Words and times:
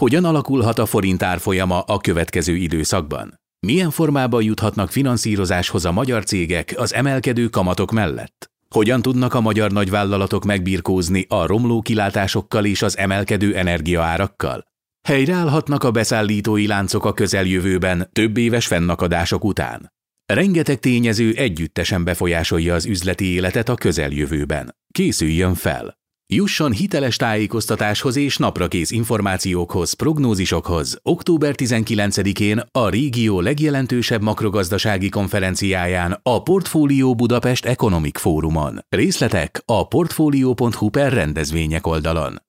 Hogyan 0.00 0.24
alakulhat 0.24 0.78
a 0.78 0.86
forint 0.86 1.22
árfolyama 1.22 1.80
a 1.80 1.98
következő 1.98 2.56
időszakban? 2.56 3.40
Milyen 3.66 3.90
formában 3.90 4.42
juthatnak 4.42 4.90
finanszírozáshoz 4.90 5.84
a 5.84 5.92
magyar 5.92 6.24
cégek 6.24 6.74
az 6.76 6.94
emelkedő 6.94 7.48
kamatok 7.48 7.90
mellett? 7.90 8.50
Hogyan 8.68 9.02
tudnak 9.02 9.34
a 9.34 9.40
magyar 9.40 9.70
nagyvállalatok 9.70 10.44
megbirkózni 10.44 11.26
a 11.28 11.46
romló 11.46 11.80
kilátásokkal 11.80 12.64
és 12.64 12.82
az 12.82 12.98
emelkedő 12.98 13.56
energiaárakkal? 13.56 14.64
Helyreállhatnak 15.08 15.84
a 15.84 15.90
beszállítói 15.90 16.66
láncok 16.66 17.04
a 17.04 17.12
közeljövőben 17.12 18.08
több 18.12 18.36
éves 18.36 18.66
fennakadások 18.66 19.44
után. 19.44 19.92
Rengeteg 20.26 20.78
tényező 20.78 21.32
együttesen 21.32 22.04
befolyásolja 22.04 22.74
az 22.74 22.86
üzleti 22.86 23.24
életet 23.24 23.68
a 23.68 23.74
közeljövőben. 23.74 24.76
Készüljön 24.92 25.54
fel! 25.54 25.99
Jusson 26.32 26.72
hiteles 26.72 27.16
tájékoztatáshoz 27.16 28.16
és 28.16 28.36
naprakész 28.36 28.90
információkhoz, 28.90 29.92
prognózisokhoz 29.92 30.98
október 31.02 31.54
19-én 31.56 32.62
a 32.72 32.88
régió 32.88 33.40
legjelentősebb 33.40 34.22
makrogazdasági 34.22 35.08
konferenciáján 35.08 36.20
a 36.22 36.42
Portfólió 36.42 37.14
Budapest 37.14 37.64
Economic 37.64 38.18
Fórumon. 38.18 38.78
Részletek 38.88 39.62
a 39.64 39.88
portfolio.hu 39.88 40.88
per 40.88 41.12
rendezvények 41.12 41.86
oldalon. 41.86 42.42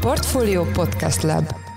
Portfolio 0.00 0.64
Podcast 0.64 1.22
Lab 1.22 1.71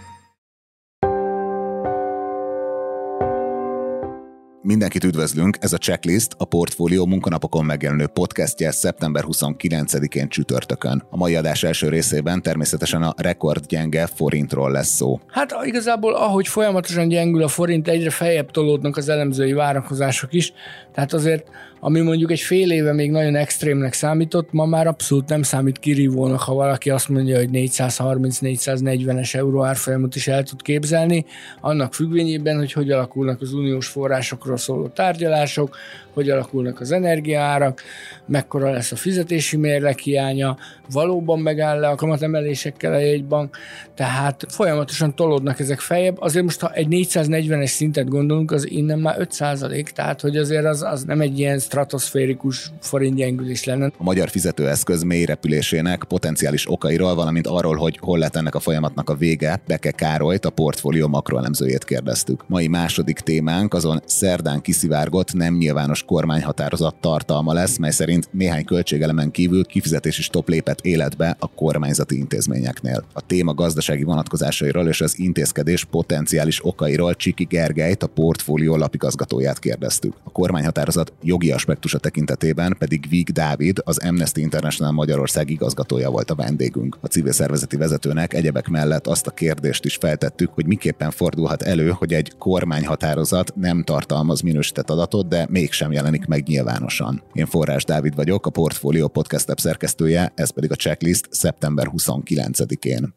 Mindenkit 4.67 5.03
üdvözlünk, 5.03 5.57
ez 5.59 5.73
a 5.73 5.77
checklist 5.77 6.35
a 6.37 6.45
Portfólió 6.45 7.05
munkanapokon 7.05 7.65
megjelenő 7.65 8.07
podcastje 8.07 8.71
szeptember 8.71 9.23
29-én 9.27 10.29
csütörtökön. 10.29 11.03
A 11.09 11.17
mai 11.17 11.35
adás 11.35 11.63
első 11.63 11.89
részében 11.89 12.41
természetesen 12.41 13.03
a 13.03 13.13
rekordgyenge 13.17 14.07
forintról 14.07 14.71
lesz 14.71 14.95
szó. 14.95 15.19
Hát 15.27 15.55
igazából 15.63 16.15
ahogy 16.15 16.47
folyamatosan 16.47 17.07
gyengül 17.07 17.43
a 17.43 17.47
forint, 17.47 17.87
egyre 17.87 18.09
feljebb 18.09 18.51
tolódnak 18.51 18.97
az 18.97 19.09
elemzői 19.09 19.53
várakozások 19.53 20.33
is, 20.33 20.53
tehát 20.93 21.13
azért 21.13 21.49
ami 21.85 22.01
mondjuk 22.01 22.31
egy 22.31 22.39
fél 22.39 22.71
éve 22.71 22.93
még 22.93 23.11
nagyon 23.11 23.35
extrémnek 23.35 23.93
számított, 23.93 24.51
ma 24.51 24.65
már 24.65 24.87
abszolút 24.87 25.29
nem 25.29 25.43
számít 25.43 25.79
kirívónak, 25.79 26.39
ha 26.39 26.53
valaki 26.53 26.89
azt 26.89 27.09
mondja, 27.09 27.37
hogy 27.37 27.49
430-440-es 27.51 29.35
euró 29.35 29.63
árfolyamot 29.63 30.15
is 30.15 30.27
el 30.27 30.43
tud 30.43 30.61
képzelni, 30.61 31.25
annak 31.61 31.93
függvényében, 31.93 32.57
hogy 32.57 32.71
hogy 32.71 32.91
alakulnak 32.91 33.41
az 33.41 33.53
uniós 33.53 33.87
forrásokról 33.87 34.57
szóló 34.57 34.87
tárgyalások, 34.87 35.77
hogy 36.15 36.29
alakulnak 36.29 36.79
az 36.79 36.91
energiaárak, 36.91 37.81
mekkora 38.25 38.71
lesz 38.71 38.91
a 38.91 38.95
fizetési 38.95 39.57
mérleg 39.57 39.97
hiánya, 39.97 40.57
valóban 40.91 41.39
megáll 41.39 41.79
le 41.79 41.87
a 41.87 41.95
kamatemelésekkel 41.95 42.93
a 42.93 42.97
jegybank, 42.97 43.57
tehát 43.95 44.45
folyamatosan 44.47 45.15
tolódnak 45.15 45.59
ezek 45.59 45.79
feljebb. 45.79 46.21
Azért 46.21 46.43
most, 46.43 46.59
ha 46.59 46.71
egy 46.73 46.87
440-es 46.89 47.65
szintet 47.65 48.09
gondolunk, 48.09 48.51
az 48.51 48.69
innen 48.69 48.99
már 48.99 49.15
5% 49.19 49.83
tehát 49.83 50.21
hogy 50.21 50.37
azért 50.37 50.65
az, 50.65 50.81
az 50.81 51.03
nem 51.03 51.21
egy 51.21 51.39
ilyen 51.39 51.59
stratoszférikus 51.59 52.71
forintgyengülés 52.81 53.63
lenne. 53.63 53.91
A 53.97 54.03
magyar 54.03 54.29
fizetőeszköz 54.29 55.03
mély 55.03 55.25
repülésének 55.25 56.03
potenciális 56.03 56.71
okairól, 56.71 57.15
valamint 57.15 57.47
arról, 57.47 57.75
hogy 57.75 57.97
hol 58.01 58.17
lett 58.17 58.35
ennek 58.35 58.55
a 58.55 58.59
folyamatnak 58.59 59.09
a 59.09 59.15
vége, 59.15 59.61
Beke 59.67 59.91
Károlyt, 59.91 60.45
a 60.45 60.49
portfólió 60.49 61.07
makroelemzőjét 61.07 61.83
kérdeztük. 61.83 62.43
Mai 62.47 62.67
második 62.67 63.19
témánk 63.19 63.73
azon 63.73 64.01
szerdán 64.05 64.61
kiszivárgott 64.61 65.33
nem 65.33 65.55
nyilvános 65.55 66.03
kormányhatározat 66.05 66.95
tartalma 66.99 67.53
lesz, 67.53 67.77
mely 67.77 67.91
szerint 67.91 68.27
néhány 68.31 68.65
költségelemen 68.65 69.31
kívül 69.31 69.65
kifizetési 69.65 70.21
stop 70.21 70.49
lépett 70.49 70.81
életbe 70.81 71.35
a 71.39 71.47
kormányzati 71.47 72.17
intézményeknél. 72.17 73.03
A 73.13 73.21
téma 73.21 73.53
gazdasági 73.53 74.03
vonatkozásairól 74.03 74.87
és 74.87 75.01
az 75.01 75.19
intézkedés 75.19 75.83
potenciális 75.83 76.65
okairól 76.65 77.15
Csiki 77.15 77.43
Gergelyt, 77.43 78.03
a 78.03 78.07
portfólió 78.07 78.75
lapigazgatóját 78.75 79.59
kérdeztük. 79.59 80.13
A 80.23 80.31
kormányhatározat 80.31 81.13
jogi 81.21 81.51
aspektusa 81.51 81.97
tekintetében 81.97 82.75
pedig 82.79 83.05
Vig 83.09 83.29
Dávid, 83.29 83.81
az 83.83 83.97
Amnesty 83.97 84.37
International 84.37 84.91
Magyarország 84.91 85.49
igazgatója 85.49 86.09
volt 86.09 86.31
a 86.31 86.35
vendégünk. 86.35 86.97
A 87.01 87.07
civil 87.07 87.31
szervezeti 87.31 87.77
vezetőnek 87.77 88.33
egyebek 88.33 88.67
mellett 88.67 89.07
azt 89.07 89.27
a 89.27 89.31
kérdést 89.31 89.85
is 89.85 89.95
feltettük, 89.95 90.49
hogy 90.53 90.65
miképpen 90.65 91.11
fordulhat 91.11 91.61
elő, 91.61 91.89
hogy 91.89 92.13
egy 92.13 92.31
kormányhatározat 92.37 93.53
nem 93.55 93.83
tartalmaz 93.83 94.41
minősített 94.41 94.89
adatot, 94.89 95.27
de 95.27 95.47
mégsem 95.49 95.91
jelenik 95.95 96.25
meg 96.25 96.47
nyilvánosan. 96.47 97.21
Én 97.33 97.45
Forrás 97.45 97.83
Dávid 97.83 98.15
vagyok, 98.15 98.45
a 98.45 98.49
Portfolio 98.49 99.07
Podcast 99.07 99.49
App 99.49 99.57
szerkesztője, 99.57 100.31
ez 100.35 100.49
pedig 100.49 100.71
a 100.71 100.75
checklist 100.75 101.27
szeptember 101.31 101.87
29-én. 101.91 103.13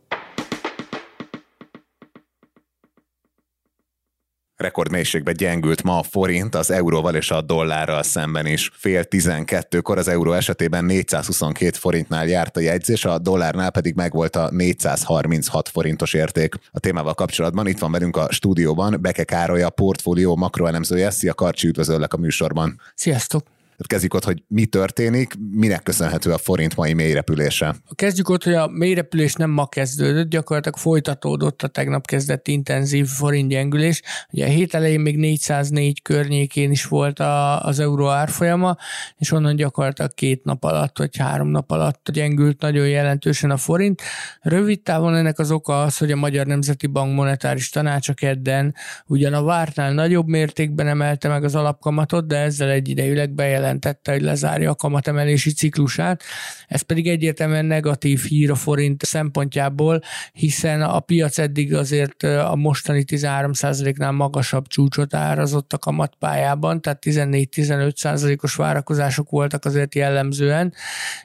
Rekordmélységbe 4.59 5.33
gyengült 5.33 5.83
ma 5.83 5.99
a 5.99 6.03
forint 6.03 6.55
az 6.55 6.71
euróval 6.71 7.15
és 7.15 7.31
a 7.31 7.43
dollárral 7.43 8.03
szemben 8.03 8.47
is. 8.47 8.71
Fél 8.75 9.05
12-kor 9.11 9.99
az 9.99 10.09
euró 10.09 10.33
esetében 10.33 10.85
422 10.85 11.77
forintnál 11.79 12.27
járt 12.27 12.57
a 12.57 12.61
jegyzés, 12.61 13.05
a 13.05 13.19
dollárnál 13.19 13.71
pedig 13.71 13.95
megvolt 13.95 14.37
a 14.37 14.51
436 14.51 15.69
forintos 15.69 16.15
érték. 16.15 16.55
A 16.71 16.81
témával 16.81 17.15
kapcsolatban 17.15 17.67
itt 17.67 17.79
van 17.79 17.93
velünk 17.93 18.17
a 18.17 18.33
stúdióban 18.33 18.99
Beke 19.01 19.25
Károly, 19.25 19.63
a 19.63 19.71
portfólió 19.71 20.37
makroelemzője. 20.37 21.11
Szia 21.11 21.35
Karcsi, 21.35 21.69
üdvözöllek 21.69 22.13
a 22.13 22.17
műsorban. 22.17 22.81
Sziasztok! 22.95 23.58
Kezdjük 23.87 24.15
ott, 24.15 24.25
hogy 24.25 24.43
mi 24.49 24.67
történik, 24.67 25.35
minek 25.51 25.83
köszönhető 25.83 26.33
a 26.33 26.39
forint 26.39 26.77
mai 26.77 26.93
mélyrepülése. 26.93 27.75
Kezdjük 27.95 28.29
ott, 28.29 28.45
hogy 28.45 28.53
a 28.55 28.67
mélyrepülés 28.67 29.35
nem 29.35 29.51
ma 29.51 29.67
kezdődött, 29.67 30.29
gyakorlatilag 30.29 30.79
folytatódott 30.79 31.63
a 31.63 31.69
tegnap 31.69 32.07
kezdett 32.07 32.49
intenzív 32.49 33.07
forintgyengülés. 33.07 34.03
Ugye 34.33 34.47
a 34.47 34.49
hét 34.49 34.75
elején 34.75 35.01
még 35.01 35.17
404 35.17 36.03
környékén 36.03 36.71
is 36.71 36.85
volt 36.85 37.19
a, 37.19 37.63
az 37.63 37.79
euró 37.79 38.09
árfolyama, 38.09 38.77
és 39.17 39.33
onnan 39.33 39.57
gyakorlatilag 39.57 40.15
két 40.15 40.45
nap 40.45 40.65
alatt, 40.65 40.99
vagy 40.99 41.17
három 41.17 41.49
nap 41.49 41.71
alatt 41.71 42.11
gyengült 42.13 42.61
nagyon 42.61 42.89
jelentősen 42.89 43.51
a 43.51 43.57
forint. 43.57 44.03
Rövid 44.41 44.81
távon 44.81 45.15
ennek 45.15 45.39
az 45.39 45.51
oka 45.51 45.83
az, 45.83 45.99
hogy 45.99 46.13
a 46.13 46.17
Magyar 46.17 46.47
Nemzeti 46.47 46.87
Bank 46.87 47.15
monetáris 47.15 47.71
tanácsa 47.71 48.13
kedden 48.13 48.75
ugyan 49.07 49.33
a 49.33 49.43
vártnál 49.43 49.93
nagyobb 49.93 50.27
mértékben 50.27 50.87
emelte 50.87 51.29
meg 51.29 51.45
az 51.45 51.55
alapkamatot, 51.55 52.27
de 52.27 52.37
ezzel 52.37 52.71
egyidejűleg 52.71 53.31
bejelentette 53.31 53.67
bejelentette, 53.69 54.13
hogy 54.13 54.23
lezárja 54.23 54.71
a 54.71 54.75
kamatemelési 54.75 55.53
ciklusát. 55.53 56.23
Ez 56.69 56.81
pedig 56.81 57.09
egyértelműen 57.09 57.65
negatív 57.65 58.25
hír 58.25 58.51
a 58.51 58.55
forint 58.55 59.05
szempontjából, 59.05 60.01
hiszen 60.33 60.83
a 60.83 61.01
piac 61.01 61.39
eddig 61.39 61.75
azért 61.75 62.23
a 62.23 62.55
mostani 62.57 63.05
13%-nál 63.07 64.13
magasabb 64.13 64.67
csúcsot 64.67 65.15
árazott 65.15 65.73
a 65.73 65.79
kamatpályában, 65.79 66.81
tehát 66.81 67.03
14-15%-os 67.07 68.55
várakozások 68.55 69.31
voltak 69.31 69.65
azért 69.65 69.95
jellemzően, 69.95 70.75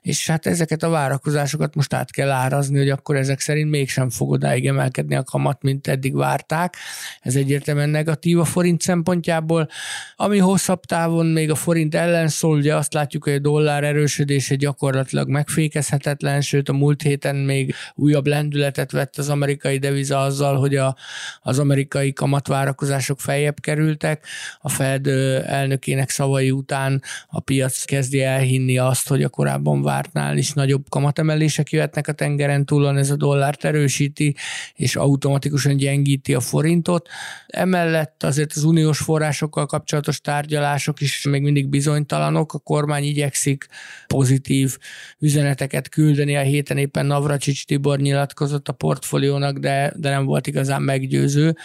és 0.02 0.28
hát 0.28 0.46
ezeket 0.46 0.84
a 0.84 0.90
várakozásokat 0.90 1.76
most 1.76 1.94
át 1.94 2.12
kell 2.12 2.30
árazni, 2.30 2.78
hogy 2.78 2.90
akkor 2.90 3.16
ezek 3.16 3.40
szerint 3.40 3.70
mégsem 3.70 4.10
fog 4.10 4.30
odáig 4.30 4.68
emelkedni 4.68 5.16
a 5.16 5.24
kamat, 5.24 5.62
mint 5.62 5.88
eddig 5.88 6.16
várták. 6.16 6.76
Ez 7.22 7.36
egyértelműen 7.36 7.90
negatív 7.90 8.40
a 8.40 8.46
forint 8.46 8.82
szempontjából. 8.82 9.68
Ami 10.16 10.38
hosszabb 10.38 10.84
távon 10.86 11.26
még 11.26 11.52
a 11.52 11.56
forint 11.56 11.96
ellen 11.96 12.28
szól, 12.34 12.58
ugye 12.58 12.76
azt 12.76 12.94
látjuk, 12.94 13.24
hogy 13.24 13.34
a 13.34 13.40
dollár 13.40 13.84
erősödése 13.84 14.56
gyakorlatilag 14.56 15.30
megfékezhetetlen, 15.30 16.42
sőt 16.42 16.70
a 16.70 16.74
múlt 16.74 17.02
héten 17.02 17.36
még 17.36 17.74
újabb 17.96 18.28
lendületet 18.28 18.92
vett 18.92 19.18
az 19.18 19.30
amerikai 19.30 19.78
deviza 19.78 20.20
azzal, 20.20 20.56
hogy 20.60 20.76
a, 20.76 20.96
az 21.42 21.60
amerikai 21.60 22.14
kamatvárakozások 22.14 23.20
feljebb 23.20 23.60
kerültek. 23.60 24.26
A 24.60 24.70
Fed 24.70 25.08
elnökének 25.46 26.10
szavai 26.10 26.52
után 26.52 27.02
a 27.28 27.40
piac 27.40 27.84
kezdi 27.84 28.22
elhinni 28.22 28.78
azt, 28.78 29.08
hogy 29.08 29.24
a 29.24 29.30
korábban 29.30 29.82
vártnál 29.82 30.38
is 30.38 30.52
nagyobb 30.52 30.90
kamatemelések 30.90 31.72
jöhetnek 31.72 32.08
a 32.08 32.12
tengeren 32.12 32.66
túlon, 32.66 32.98
ez 32.98 33.10
a 33.10 33.16
dollárt 33.16 33.66
erősíti, 33.66 34.36
és 34.76 34.96
automatikusan 34.96 35.78
gyengíti 35.78 36.34
a 36.34 36.40
forintot. 36.40 37.10
Emellett 37.48 38.24
azért 38.24 38.52
az 38.56 38.64
uniós 38.64 39.00
forrásokkal 39.00 39.66
kapcsolatos 39.66 40.22
tárgyalások 40.22 41.02
is 41.02 41.26
még 41.26 41.42
mindig 41.42 41.68
bizonytalan, 41.68 42.23
bizonytalanok, 42.24 42.54
a 42.54 42.60
kormány 42.60 43.04
igyekszik 43.04 43.68
pozitív 44.08 44.78
üzeneteket 45.20 45.90
küldeni. 45.90 46.36
A 46.36 46.42
héten 46.42 46.78
éppen 46.78 47.06
Navracsics 47.06 47.66
Tibor 47.66 48.00
nyilatkozott 48.00 48.68
a 48.68 48.74
portfóliónak, 48.74 49.58
de, 49.58 49.94
de 49.96 50.10
nem 50.10 50.26
volt 50.26 50.48
igazán 50.48 50.82
meggyőző. 50.82 51.56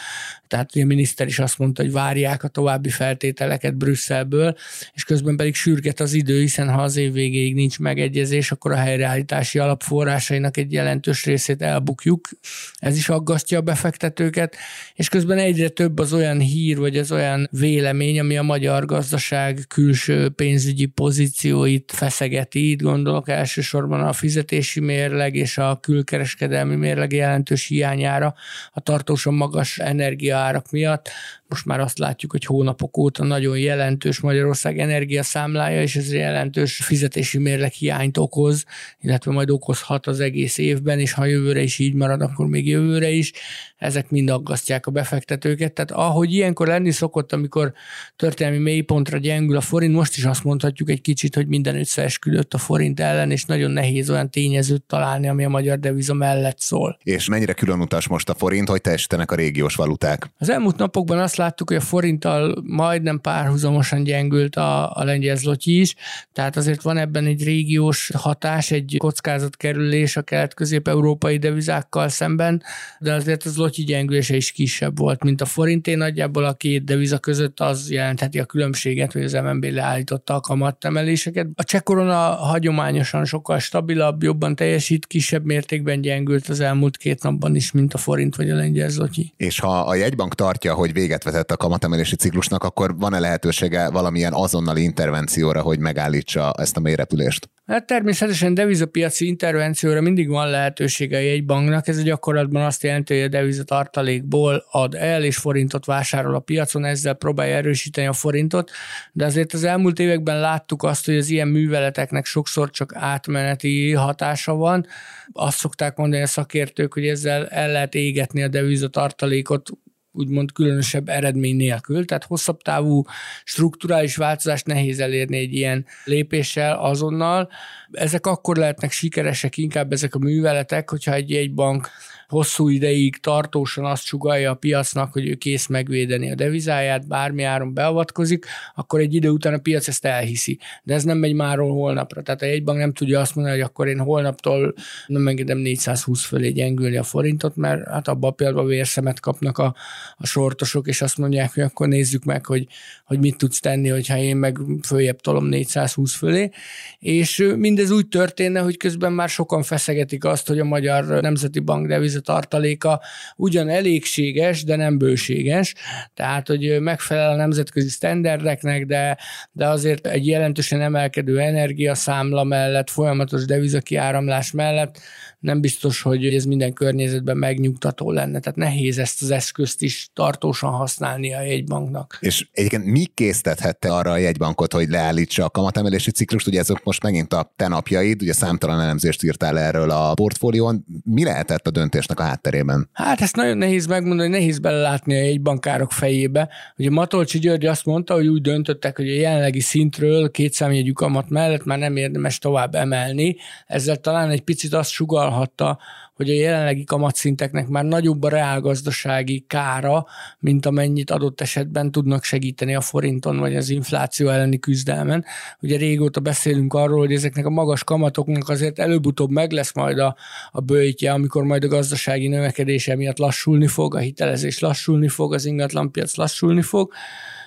Tehát 0.48 0.70
a 0.74 0.84
miniszter 0.84 1.26
is 1.26 1.38
azt 1.38 1.58
mondta, 1.58 1.82
hogy 1.82 1.92
várják 1.92 2.44
a 2.44 2.48
további 2.48 2.88
feltételeket 2.88 3.76
Brüsszelből, 3.76 4.56
és 4.92 5.04
közben 5.04 5.36
pedig 5.36 5.54
sürget 5.54 6.00
az 6.00 6.12
idő, 6.12 6.40
hiszen 6.40 6.68
ha 6.70 6.82
az 6.82 6.96
év 6.96 7.12
végéig 7.12 7.54
nincs 7.54 7.78
megegyezés, 7.78 8.50
akkor 8.50 8.72
a 8.72 8.76
helyreállítási 8.76 9.58
alapforrásainak 9.58 10.56
egy 10.56 10.72
jelentős 10.72 11.24
részét 11.24 11.62
elbukjuk. 11.62 12.28
Ez 12.76 12.96
is 12.96 13.08
aggasztja 13.08 13.58
a 13.58 13.62
befektetőket, 13.62 14.56
és 14.94 15.08
közben 15.08 15.38
egyre 15.38 15.68
több 15.68 15.98
az 15.98 16.12
olyan 16.12 16.40
hír, 16.40 16.78
vagy 16.78 16.96
az 16.96 17.12
olyan 17.12 17.48
vélemény, 17.50 18.20
ami 18.20 18.36
a 18.38 18.42
magyar 18.42 18.84
gazdaság 18.84 19.64
külső 19.68 20.28
pénz 20.28 20.47
pénzügyi 20.48 20.86
pozícióit 20.86 21.92
feszegeti. 21.94 22.70
Itt 22.70 22.82
gondolok 22.82 23.28
elsősorban 23.28 24.00
a 24.00 24.12
fizetési 24.12 24.80
mérleg 24.80 25.34
és 25.34 25.58
a 25.58 25.78
külkereskedelmi 25.80 26.74
mérleg 26.74 27.12
jelentős 27.12 27.66
hiányára 27.66 28.34
a 28.70 28.80
tartósan 28.80 29.34
magas 29.34 29.78
energiaárak 29.78 30.70
miatt. 30.70 31.08
Most 31.48 31.64
már 31.64 31.80
azt 31.80 31.98
látjuk, 31.98 32.30
hogy 32.30 32.44
hónapok 32.44 32.96
óta 32.96 33.24
nagyon 33.24 33.58
jelentős 33.58 34.20
Magyarország 34.20 34.78
energiaszámlája, 34.78 35.82
és 35.82 35.96
ez 35.96 36.12
jelentős 36.12 36.76
fizetési 36.76 37.38
mérleg 37.38 37.72
hiányt 37.72 38.18
okoz, 38.18 38.64
illetve 39.00 39.32
majd 39.32 39.50
okozhat 39.50 40.06
az 40.06 40.20
egész 40.20 40.58
évben, 40.58 40.98
és 40.98 41.12
ha 41.12 41.24
jövőre 41.24 41.62
is 41.62 41.78
így 41.78 41.94
marad, 41.94 42.22
akkor 42.22 42.46
még 42.46 42.68
jövőre 42.68 43.10
is. 43.10 43.32
Ezek 43.76 44.10
mind 44.10 44.30
aggasztják 44.30 44.86
a 44.86 44.90
befektetőket. 44.90 45.72
Tehát 45.72 45.90
ahogy 45.90 46.32
ilyenkor 46.32 46.66
lenni 46.66 46.90
szokott, 46.90 47.32
amikor 47.32 47.72
történelmi 48.16 48.58
mélypontra 48.58 49.18
gyengül 49.18 49.56
a 49.56 49.60
forint, 49.60 49.94
most 49.94 50.16
is 50.16 50.24
azt 50.24 50.44
mondhatjuk 50.44 50.90
egy 50.90 51.00
kicsit, 51.00 51.34
hogy 51.34 51.46
minden 51.46 51.78
összeesküdött 51.78 52.54
a 52.54 52.58
forint 52.58 53.00
ellen, 53.00 53.30
és 53.30 53.44
nagyon 53.44 53.70
nehéz 53.70 54.10
olyan 54.10 54.30
tényezőt 54.30 54.82
találni, 54.82 55.28
ami 55.28 55.44
a 55.44 55.48
magyar 55.48 55.78
deviza 55.78 56.14
mellett 56.14 56.58
szól. 56.60 56.98
És 57.02 57.28
mennyire 57.28 57.52
különutas 57.52 58.08
most 58.08 58.28
a 58.28 58.34
forint, 58.34 58.68
hogy 58.68 58.80
teljesítenek 58.80 59.30
a 59.30 59.34
régiós 59.34 59.74
valuták? 59.74 60.30
Az 60.38 60.48
elmúlt 60.50 60.76
napokban 60.76 61.18
azt 61.18 61.36
láttuk, 61.38 61.68
hogy 61.68 61.76
a 61.76 61.80
forinttal 61.80 62.62
majdnem 62.66 63.20
párhuzamosan 63.20 64.02
gyengült 64.02 64.56
a, 64.56 64.96
a 64.96 65.04
lengyel 65.04 65.36
zlotyi 65.36 65.80
is, 65.80 65.94
tehát 66.32 66.56
azért 66.56 66.82
van 66.82 66.96
ebben 66.96 67.26
egy 67.26 67.44
régiós 67.44 68.10
hatás, 68.14 68.70
egy 68.70 68.94
kockázatkerülés 68.98 70.16
a 70.16 70.22
kelet-közép-európai 70.22 71.38
devizákkal 71.38 72.08
szemben, 72.08 72.62
de 72.98 73.12
azért 73.12 73.44
az 73.44 73.52
zlotyi 73.52 73.84
gyengülése 73.84 74.36
is 74.36 74.52
kisebb 74.52 74.98
volt, 74.98 75.24
mint 75.24 75.40
a 75.40 75.44
forinté. 75.44 75.94
Nagyjából 75.94 76.44
a 76.44 76.54
két 76.54 76.84
deviza 76.84 77.18
között 77.18 77.60
az 77.60 77.90
jelentheti 77.90 78.38
a 78.38 78.44
különbséget, 78.44 79.12
hogy 79.12 79.22
az 79.22 79.32
MNB 79.32 79.64
leállította 79.64 80.34
a 80.34 80.40
kamatemeléseket. 80.40 81.46
A 81.54 81.64
cseh 81.64 81.80
korona 81.80 82.16
hagyományosan 82.34 83.24
sokkal 83.24 83.58
stabilabb, 83.58 84.22
jobban 84.22 84.56
teljesít, 84.56 85.06
kisebb 85.06 85.44
mértékben 85.44 86.00
gyengült 86.00 86.48
az 86.48 86.60
elmúlt 86.60 86.96
két 86.96 87.22
napban 87.22 87.54
is, 87.54 87.72
mint 87.72 87.94
a 87.94 87.98
forint 87.98 88.36
vagy 88.36 88.50
a 88.50 88.54
lengyel 88.54 88.88
zlotyi. 88.88 89.32
És 89.36 89.60
ha 89.60 89.80
a 89.80 89.94
jegybank 89.94 90.34
tartja, 90.34 90.74
hogy 90.74 90.92
véget 90.92 91.24
vetett 91.30 91.50
a 91.50 91.56
kamatemelési 91.56 92.16
ciklusnak, 92.16 92.64
akkor 92.64 92.98
van-e 92.98 93.18
lehetősége 93.18 93.90
valamilyen 93.90 94.32
azonnali 94.32 94.82
intervencióra, 94.82 95.60
hogy 95.60 95.78
megállítsa 95.78 96.52
ezt 96.58 96.76
a 96.76 96.80
mélyrepülést? 96.80 97.50
Hát 97.66 97.86
természetesen 97.86 98.54
devizapiaci 98.54 99.26
intervencióra 99.26 100.00
mindig 100.00 100.28
van 100.28 100.50
lehetősége 100.50 101.16
egy 101.16 101.44
banknak. 101.44 101.88
Ez 101.88 101.98
a 101.98 102.02
gyakorlatban 102.02 102.62
azt 102.62 102.82
jelenti, 102.82 103.14
hogy 103.14 103.22
a 103.22 103.28
devizatartalékból 103.28 104.64
ad 104.70 104.94
el, 104.94 105.24
és 105.24 105.36
forintot 105.36 105.84
vásárol 105.84 106.34
a 106.34 106.38
piacon, 106.38 106.84
ezzel 106.84 107.14
próbálja 107.14 107.56
erősíteni 107.56 108.06
a 108.06 108.12
forintot. 108.12 108.70
De 109.12 109.24
azért 109.24 109.52
az 109.52 109.64
elmúlt 109.64 109.98
években 109.98 110.40
láttuk 110.40 110.82
azt, 110.82 111.04
hogy 111.04 111.16
az 111.16 111.28
ilyen 111.28 111.48
műveleteknek 111.48 112.24
sokszor 112.24 112.70
csak 112.70 112.92
átmeneti 112.94 113.92
hatása 113.92 114.54
van. 114.54 114.86
Azt 115.32 115.58
szokták 115.58 115.96
mondani 115.96 116.22
a 116.22 116.26
szakértők, 116.26 116.92
hogy 116.92 117.06
ezzel 117.06 117.46
el 117.46 117.72
lehet 117.72 117.94
égetni 117.94 118.42
a 118.42 118.48
devizatartalékot 118.48 119.70
úgymond 120.18 120.52
különösebb 120.52 121.08
eredmény 121.08 121.56
nélkül, 121.56 122.04
tehát 122.04 122.24
hosszabb 122.24 122.62
távú 122.62 123.04
strukturális 123.44 124.16
változást 124.16 124.66
nehéz 124.66 125.00
elérni 125.00 125.38
egy 125.38 125.54
ilyen 125.54 125.86
lépéssel 126.04 126.78
azonnal. 126.78 127.48
Ezek 127.90 128.26
akkor 128.26 128.56
lehetnek 128.56 128.90
sikeresek 128.90 129.56
inkább 129.56 129.92
ezek 129.92 130.14
a 130.14 130.18
műveletek, 130.18 130.90
hogyha 130.90 131.12
egy, 131.12 131.32
egy 131.32 131.54
bank 131.54 131.90
hosszú 132.28 132.68
ideig 132.68 133.16
tartósan 133.16 133.84
azt 133.84 134.04
sugalja 134.04 134.50
a 134.50 134.54
piacnak, 134.54 135.12
hogy 135.12 135.28
ő 135.28 135.34
kész 135.34 135.66
megvédeni 135.66 136.30
a 136.30 136.34
devizáját, 136.34 137.06
bármi 137.06 137.42
áron 137.42 137.74
beavatkozik, 137.74 138.46
akkor 138.74 139.00
egy 139.00 139.14
idő 139.14 139.28
után 139.28 139.54
a 139.54 139.58
piac 139.58 139.88
ezt 139.88 140.04
elhiszi. 140.04 140.58
De 140.82 140.94
ez 140.94 141.04
nem 141.04 141.18
megy 141.18 141.34
máról 141.34 141.72
holnapra. 141.72 142.22
Tehát 142.22 142.42
a 142.42 142.46
jegybank 142.46 142.78
nem 142.78 142.92
tudja 142.92 143.20
azt 143.20 143.34
mondani, 143.34 143.56
hogy 143.56 143.66
akkor 143.66 143.88
én 143.88 143.98
holnaptól 143.98 144.74
nem 145.06 145.28
engedem 145.28 145.58
420 145.58 146.24
fölé 146.24 146.50
gyengülni 146.50 146.96
a 146.96 147.02
forintot, 147.02 147.56
mert 147.56 147.88
hát 147.88 148.08
abban 148.08 148.34
például 148.34 148.66
vérszemet 148.66 149.20
kapnak 149.20 149.58
a, 149.58 149.74
a 150.16 150.26
sortosok, 150.26 150.86
és 150.86 151.02
azt 151.02 151.18
mondják, 151.18 151.54
hogy 151.54 151.62
akkor 151.62 151.88
nézzük 151.88 152.24
meg, 152.24 152.46
hogy, 152.46 152.66
hogy 153.04 153.18
mit 153.18 153.36
tudsz 153.36 153.60
tenni, 153.60 153.88
hogyha 153.88 154.16
én 154.16 154.36
meg 154.36 154.58
följebb 154.86 155.20
tolom 155.20 155.46
420 155.46 156.14
fölé. 156.14 156.50
És 156.98 157.52
mindez 157.56 157.90
úgy 157.90 158.08
történne, 158.08 158.60
hogy 158.60 158.76
közben 158.76 159.12
már 159.12 159.28
sokan 159.28 159.62
feszegetik 159.62 160.24
azt, 160.24 160.48
hogy 160.48 160.58
a 160.58 160.64
Magyar 160.64 161.04
Nemzeti 161.04 161.60
Bank 161.60 161.86
deviz 161.86 162.16
tartaléka 162.20 163.00
ugyan 163.36 163.68
elégséges, 163.68 164.64
de 164.64 164.76
nem 164.76 164.98
bőséges, 164.98 165.74
tehát 166.14 166.46
hogy 166.46 166.80
megfelel 166.80 167.30
a 167.30 167.36
nemzetközi 167.36 167.88
sztenderdeknek, 167.88 168.86
de, 168.86 169.18
de 169.52 169.68
azért 169.68 170.06
egy 170.06 170.26
jelentősen 170.26 170.80
emelkedő 170.80 171.40
energiaszámla 171.40 172.44
mellett, 172.44 172.90
folyamatos 172.90 173.44
devizakiáramlás 173.44 174.50
mellett 174.50 175.00
nem 175.38 175.60
biztos, 175.60 176.02
hogy 176.02 176.26
ez 176.26 176.44
minden 176.44 176.72
környezetben 176.72 177.36
megnyugtató 177.36 178.10
lenne. 178.10 178.40
Tehát 178.40 178.58
nehéz 178.58 178.98
ezt 178.98 179.22
az 179.22 179.30
eszközt 179.30 179.82
is 179.82 180.10
tartósan 180.12 180.70
használni 180.70 181.34
a 181.34 181.40
jegybanknak. 181.40 182.18
És 182.20 182.48
egyébként 182.52 182.84
mi 182.84 183.04
késztethette 183.14 183.94
arra 183.94 184.10
a 184.10 184.16
jegybankot, 184.16 184.72
hogy 184.72 184.88
leállítsa 184.88 185.44
a 185.44 185.50
kamatemelési 185.50 186.10
ciklust? 186.10 186.46
Ugye 186.46 186.58
ezek 186.58 186.84
most 186.84 187.02
megint 187.02 187.32
a 187.32 187.52
te 187.56 187.68
napjaid, 187.68 188.22
ugye 188.22 188.32
számtalan 188.32 188.80
elemzést 188.80 189.22
írtál 189.22 189.58
erről 189.58 189.90
a 189.90 190.14
portfólión. 190.14 190.84
Mi 191.04 191.24
lehetett 191.24 191.66
a 191.66 191.70
döntésnek 191.70 192.20
a 192.20 192.22
hátterében? 192.22 192.88
Hát 192.92 193.20
ezt 193.20 193.36
nagyon 193.36 193.56
nehéz 193.56 193.86
megmondani, 193.86 194.28
nehéz 194.28 194.58
belelátni 194.58 195.14
a 195.14 195.22
jegybankárok 195.22 195.92
fejébe. 195.92 196.48
Ugye 196.76 196.90
Matolcsi 196.90 197.38
György 197.38 197.66
azt 197.66 197.84
mondta, 197.84 198.14
hogy 198.14 198.26
úgy 198.26 198.42
döntöttek, 198.42 198.96
hogy 198.96 199.08
a 199.08 199.14
jelenlegi 199.14 199.60
szintről 199.60 200.30
két 200.30 200.52
számjegyű 200.52 200.92
kamat 200.92 201.28
mellett 201.28 201.64
már 201.64 201.78
nem 201.78 201.96
érdemes 201.96 202.38
tovább 202.38 202.74
emelni. 202.74 203.36
Ezzel 203.66 203.96
talán 203.96 204.30
egy 204.30 204.42
picit 204.42 204.74
azt 204.74 204.90
sugal 204.90 205.27
vállalhatta, 205.28 205.78
hogy 206.14 206.30
a 206.30 206.34
jelenlegi 206.34 206.84
kamatszinteknek 206.84 207.68
már 207.68 207.84
nagyobb 207.84 208.22
a 208.22 208.28
reálgazdasági 208.28 209.44
kára, 209.46 210.06
mint 210.38 210.66
amennyit 210.66 211.10
adott 211.10 211.40
esetben 211.40 211.90
tudnak 211.90 212.24
segíteni 212.24 212.74
a 212.74 212.80
forinton 212.80 213.38
vagy 213.38 213.56
az 213.56 213.68
infláció 213.68 214.28
elleni 214.28 214.58
küzdelmen. 214.58 215.24
Ugye 215.60 215.76
régóta 215.76 216.20
beszélünk 216.20 216.74
arról, 216.74 216.98
hogy 216.98 217.12
ezeknek 217.12 217.46
a 217.46 217.50
magas 217.50 217.84
kamatoknak 217.84 218.48
azért 218.48 218.78
előbb-utóbb 218.78 219.30
meg 219.30 219.52
lesz 219.52 219.74
majd 219.74 219.98
a, 219.98 220.16
a 220.50 220.60
bőjtje, 220.60 221.12
amikor 221.12 221.44
majd 221.44 221.64
a 221.64 221.68
gazdasági 221.68 222.28
növekedése 222.28 222.96
miatt 222.96 223.18
lassulni 223.18 223.66
fog, 223.66 223.94
a 223.94 223.98
hitelezés 223.98 224.58
lassulni 224.58 225.08
fog, 225.08 225.34
az 225.34 225.44
ingatlanpiac 225.44 226.16
lassulni 226.16 226.62
fog 226.62 226.92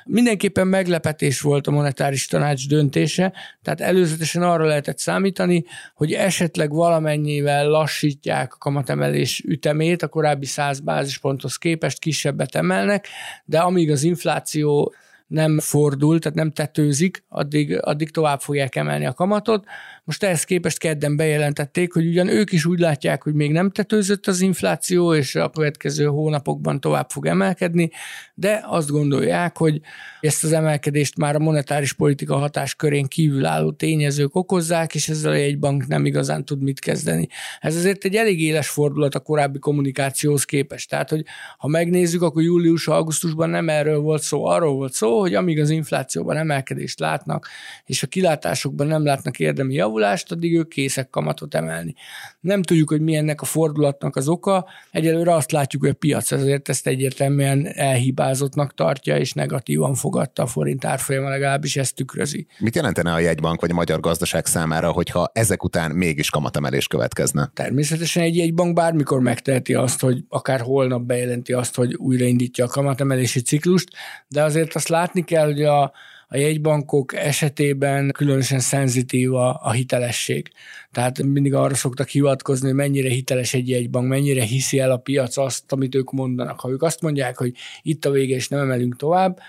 Mindenképpen 0.06 0.68
meglepetés 0.68 1.42
volt 1.42 1.68
a 1.68 1.71
monetáris 1.71 2.27
tanács 2.27 2.68
döntése, 2.68 3.33
tehát 3.62 3.81
előzetesen 3.81 4.44
arra 4.44 4.65
lehetett 4.65 4.98
számítani, 4.98 5.65
hogy 5.94 6.13
esetleg 6.13 6.71
valamennyivel 6.71 7.68
lassítják 7.68 8.53
a 8.53 8.57
kamatemelés 8.57 9.44
ütemét, 9.45 10.01
a 10.01 10.07
korábbi 10.07 10.45
100 10.45 10.80
bázisponthoz 10.80 11.56
képest 11.56 12.00
kisebbet 12.00 12.56
emelnek, 12.56 13.07
de 13.45 13.59
amíg 13.59 13.92
az 13.92 14.04
infláció 14.04 14.94
nem 15.31 15.59
fordul, 15.59 16.19
tehát 16.19 16.37
nem 16.37 16.52
tetőzik, 16.52 17.23
addig, 17.30 17.78
addig 17.81 18.11
tovább 18.11 18.40
fogják 18.40 18.75
emelni 18.75 19.06
a 19.06 19.14
kamatot. 19.14 19.66
Most 20.03 20.23
ehhez 20.23 20.43
képest 20.43 20.77
kedden 20.77 21.15
bejelentették, 21.15 21.93
hogy 21.93 22.07
ugyan 22.07 22.27
ők 22.27 22.51
is 22.51 22.65
úgy 22.65 22.79
látják, 22.79 23.23
hogy 23.23 23.33
még 23.33 23.51
nem 23.51 23.69
tetőzött 23.69 24.27
az 24.27 24.41
infláció, 24.41 25.13
és 25.13 25.35
a 25.35 25.49
következő 25.49 26.05
hónapokban 26.05 26.79
tovább 26.79 27.09
fog 27.09 27.25
emelkedni, 27.25 27.91
de 28.33 28.63
azt 28.67 28.89
gondolják, 28.89 29.57
hogy 29.57 29.81
ezt 30.21 30.43
az 30.43 30.51
emelkedést 30.51 31.17
már 31.17 31.35
a 31.35 31.39
monetáris 31.39 31.93
politika 31.93 32.35
hatás 32.35 32.75
körén 32.75 33.07
kívül 33.07 33.45
álló 33.45 33.71
tényezők 33.71 34.35
okozzák, 34.35 34.95
és 34.95 35.09
ezzel 35.09 35.33
egy 35.33 35.59
bank 35.59 35.87
nem 35.87 36.05
igazán 36.05 36.45
tud 36.45 36.61
mit 36.61 36.79
kezdeni. 36.79 37.27
Ez 37.59 37.75
azért 37.75 38.03
egy 38.03 38.15
elég 38.15 38.41
éles 38.41 38.69
fordulat 38.69 39.15
a 39.15 39.19
korábbi 39.19 39.59
kommunikációhoz 39.59 40.43
képest. 40.43 40.89
Tehát, 40.89 41.09
hogy 41.09 41.25
ha 41.57 41.67
megnézzük, 41.67 42.21
akkor 42.21 42.41
július-augusztusban 42.41 43.49
nem 43.49 43.69
erről 43.69 43.99
volt 43.99 44.21
szó, 44.21 44.45
arról 44.45 44.73
volt 44.73 44.93
szó, 44.93 45.19
hogy 45.19 45.35
amíg 45.35 45.59
az 45.59 45.69
inflációban 45.69 46.37
emelkedést 46.37 46.99
látnak, 46.99 47.47
és 47.85 48.03
a 48.03 48.07
kilátásokban 48.07 48.87
nem 48.87 49.05
látnak 49.05 49.39
érdemi 49.39 49.73
javulást, 49.73 49.89
addig 50.30 50.56
ők 50.56 50.68
készek 50.68 51.10
kamatot 51.10 51.56
emelni. 51.56 51.95
Nem 52.40 52.62
tudjuk, 52.62 52.90
hogy 52.90 53.02
mi 53.02 53.16
ennek 53.16 53.42
a 53.42 53.45
fordulatnak 53.45 54.16
az 54.16 54.28
oka. 54.28 54.66
Egyelőre 54.92 55.33
azt 55.33 55.52
látjuk, 55.52 55.81
hogy 55.81 55.92
a 55.92 55.98
piac 56.00 56.31
ezért 56.31 56.69
ezt 56.69 56.88
egyértelműen 56.88 57.68
elhibázottnak 57.68 58.74
tartja, 58.74 59.18
és 59.18 59.33
negatívan 59.33 59.95
fogadta 59.95 60.44
a 60.44 60.48
forint 60.48 60.86
árfolyama, 60.86 61.30
legalábbis 61.30 61.78
ezt 61.78 61.95
tükrözi. 61.95 62.48
Mit 62.60 62.76
jelentene 62.76 63.14
a 63.14 63.19
jegybank 63.19 63.62
vagy 63.62 63.71
a 63.71 63.74
magyar 63.74 64.00
gazdaság 64.00 64.45
számára, 64.45 64.92
hogyha 64.92 65.30
ezek 65.33 65.64
után 65.64 65.92
mégis 65.92 66.30
kamatemelés 66.30 66.88
következne? 66.88 67.52
Természetesen 67.54 68.24
egy 68.24 68.36
jegybank 68.36 68.74
bármikor 68.74 69.19
megteheti 69.19 69.74
azt, 69.74 70.00
hogy 70.02 70.24
akár 70.30 70.60
holnap 70.60 71.02
bejelenti 71.02 71.54
azt, 71.54 71.76
hogy 71.76 71.94
újraindítja 71.95 72.66
a 72.66 72.68
kamatemelési 72.68 73.42
ciklust, 73.42 73.90
de 74.28 74.44
azért 74.44 74.76
azt 74.76 74.88
látni 74.88 75.24
kell, 75.24 75.45
hogy 75.45 75.64
a 75.64 75.92
a 76.33 76.38
jegybankok 76.38 77.16
esetében 77.16 78.11
különösen 78.11 78.59
szenzitív 78.59 79.33
a, 79.33 79.59
a 79.64 79.71
hitelesség. 79.71 80.52
Tehát 80.92 81.23
mindig 81.23 81.54
arra 81.54 81.76
szoktak 81.76 82.07
hivatkozni, 82.07 82.68
hogy 82.68 82.76
mennyire 82.76 83.09
hiteles 83.09 83.54
egy 83.54 83.69
jegybank, 83.69 84.07
mennyire 84.07 84.44
hiszi 84.44 84.80
el 84.80 84.92
a 84.92 84.97
piac 84.97 85.38
azt, 85.38 85.71
amit 85.71 85.95
ők 85.95 86.11
mondanak. 86.11 86.59
Ha 86.59 86.69
ők 86.69 86.83
azt 86.83 87.02
mondják, 87.02 87.38
hogy 87.38 87.54
itt 87.81 88.06
a 88.06 88.11
vége 88.11 88.35
és 88.35 88.47
nem 88.47 88.59
emelünk 88.59 88.95
tovább, 88.95 89.40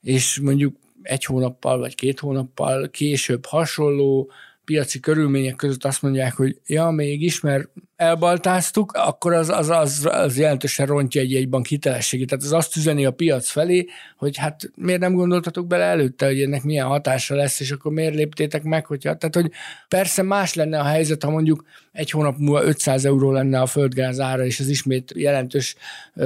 és 0.00 0.38
mondjuk 0.38 0.76
egy 1.02 1.24
hónappal 1.24 1.78
vagy 1.78 1.94
két 1.94 2.18
hónappal 2.18 2.88
később 2.90 3.46
hasonló 3.46 4.30
piaci 4.64 5.00
körülmények 5.00 5.56
között 5.56 5.84
azt 5.84 6.02
mondják, 6.02 6.34
hogy 6.34 6.60
ja, 6.66 6.90
mégis, 6.90 7.40
mert 7.40 7.68
elbaltáztuk, 7.98 8.92
akkor 8.92 9.32
az, 9.32 9.48
az, 9.48 9.68
az, 9.68 10.08
az 10.10 10.38
jelentősen 10.38 10.86
rontja 10.86 11.20
egy 11.20 11.30
jegybank 11.30 11.66
hitelességét. 11.66 12.28
Tehát 12.28 12.44
az 12.44 12.52
azt 12.52 12.76
üzeni 12.76 13.04
a 13.04 13.10
piac 13.10 13.48
felé, 13.48 13.86
hogy 14.16 14.36
hát 14.36 14.70
miért 14.74 15.00
nem 15.00 15.14
gondoltatok 15.14 15.66
bele 15.66 15.84
előtte, 15.84 16.26
hogy 16.26 16.42
ennek 16.42 16.62
milyen 16.62 16.86
hatása 16.86 17.34
lesz, 17.34 17.60
és 17.60 17.70
akkor 17.70 17.92
miért 17.92 18.14
léptétek 18.14 18.62
meg, 18.62 18.86
hogyha... 18.86 19.16
Tehát, 19.16 19.34
hogy 19.34 19.50
persze 19.88 20.22
más 20.22 20.54
lenne 20.54 20.78
a 20.78 20.84
helyzet, 20.84 21.22
ha 21.22 21.30
mondjuk 21.30 21.64
egy 21.92 22.10
hónap 22.10 22.36
múlva 22.38 22.64
500 22.64 23.04
euró 23.04 23.32
lenne 23.32 23.60
a 23.60 23.66
földgáz 23.66 24.20
ára, 24.20 24.44
és 24.44 24.60
ez 24.60 24.68
ismét 24.68 25.12
jelentős 25.16 25.76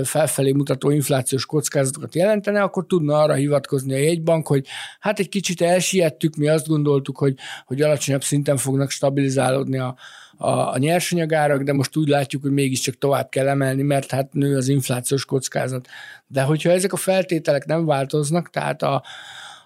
felfelé 0.04 0.52
mutató 0.52 0.90
inflációs 0.90 1.46
kockázatokat 1.46 2.14
jelentene, 2.14 2.62
akkor 2.62 2.86
tudna 2.86 3.18
arra 3.18 3.34
hivatkozni 3.34 3.94
a 3.94 3.98
jegybank, 3.98 4.46
hogy 4.46 4.66
hát 5.00 5.18
egy 5.18 5.28
kicsit 5.28 5.60
elsiettük, 5.60 6.36
mi 6.36 6.48
azt 6.48 6.68
gondoltuk, 6.68 7.18
hogy, 7.18 7.34
hogy 7.66 7.82
alacsonyabb 7.82 8.24
szinten 8.24 8.56
fognak 8.56 8.90
stabilizálódni 8.90 9.78
a, 9.78 9.96
a, 10.36 10.50
a 10.50 10.78
nyersanyagárak, 10.78 11.62
de 11.62 11.72
most 11.72 11.96
úgy 11.96 12.08
látjuk, 12.08 12.42
hogy 12.42 12.50
mégiscsak 12.50 12.98
tovább 12.98 13.28
kell 13.28 13.48
emelni, 13.48 13.82
mert 13.82 14.10
hát 14.10 14.32
nő 14.32 14.56
az 14.56 14.68
inflációs 14.68 15.24
kockázat. 15.24 15.88
De 16.26 16.42
hogyha 16.42 16.70
ezek 16.70 16.92
a 16.92 16.96
feltételek 16.96 17.66
nem 17.66 17.86
változnak, 17.86 18.50
tehát 18.50 18.82
a, 18.82 19.02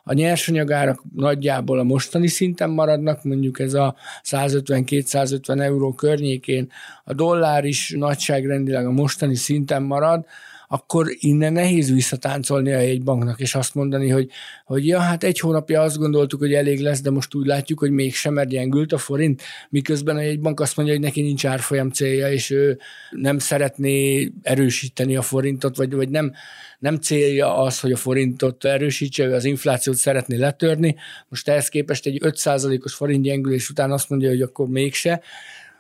a 0.05 0.13
nyersanyagárak 0.13 1.03
nagyjából 1.15 1.79
a 1.79 1.83
mostani 1.83 2.27
szinten 2.29 2.71
maradnak, 2.71 3.25
mondjuk 3.25 3.61
ez 3.61 3.75
a 3.75 3.97
150-250 4.25 5.61
euró 5.61 5.93
környékén, 5.93 6.71
a 7.05 7.15
dollár 7.15 7.65
is 7.65 7.95
nagyságrendileg 7.97 8.87
a 8.87 8.91
mostani 8.91 9.35
szinten 9.35 9.83
marad, 9.83 10.27
akkor 10.69 11.07
innen 11.19 11.53
nehéz 11.53 11.93
visszatáncolni 11.93 12.73
a 12.73 12.81
jegybanknak, 12.81 13.41
és 13.41 13.55
azt 13.55 13.75
mondani, 13.75 14.09
hogy, 14.09 14.31
hogy 14.65 14.87
ja, 14.87 14.99
hát 14.99 15.25
egy 15.25 15.41
hónapja 15.41 15.81
azt 15.81 15.99
gondoltuk, 15.99 16.41
hogy 16.41 16.55
elég 16.55 16.81
lesz, 16.81 17.01
de 17.01 17.11
most 17.11 17.35
úgy 17.35 17.47
látjuk, 17.47 17.79
hogy 17.79 17.91
mégsem, 17.91 18.35
mert 18.35 18.49
gyengült 18.49 18.93
a 18.93 18.99
forint, 18.99 19.43
miközben 19.71 20.17
a 20.17 20.21
jegybank 20.21 20.61
azt 20.61 20.77
mondja, 20.77 20.95
hogy 20.95 21.05
neki 21.05 21.21
nincs 21.21 21.47
árfolyam 21.47 21.91
célja, 21.91 22.33
és 22.33 22.51
ő 22.51 22.79
nem 23.11 23.39
szeretné 23.39 24.29
erősíteni 24.43 25.17
a 25.17 25.23
forintot, 25.23 25.77
vagy, 25.77 25.95
vagy 25.95 26.09
nem, 26.09 26.33
nem 26.79 26.97
célja 26.97 27.57
az, 27.57 27.81
hogy 27.81 27.93
a 27.93 27.97
forintot 27.97 28.65
erősítse, 28.65 29.25
ő 29.25 29.35
az 29.35 29.45
inflációt 29.45 29.97
szeretné 29.97 30.37
letörni. 30.37 30.97
Most 31.29 31.49
ehhez 31.49 31.69
képest 31.69 32.07
egy 32.07 32.19
5%-os 32.23 32.95
forint 32.95 33.23
gyengülés 33.23 33.71
után 33.71 33.93
azt 33.93 34.09
mondja, 34.09 34.29
hogy 34.29 34.43
akkor 34.43 34.69
mégse 34.69 35.23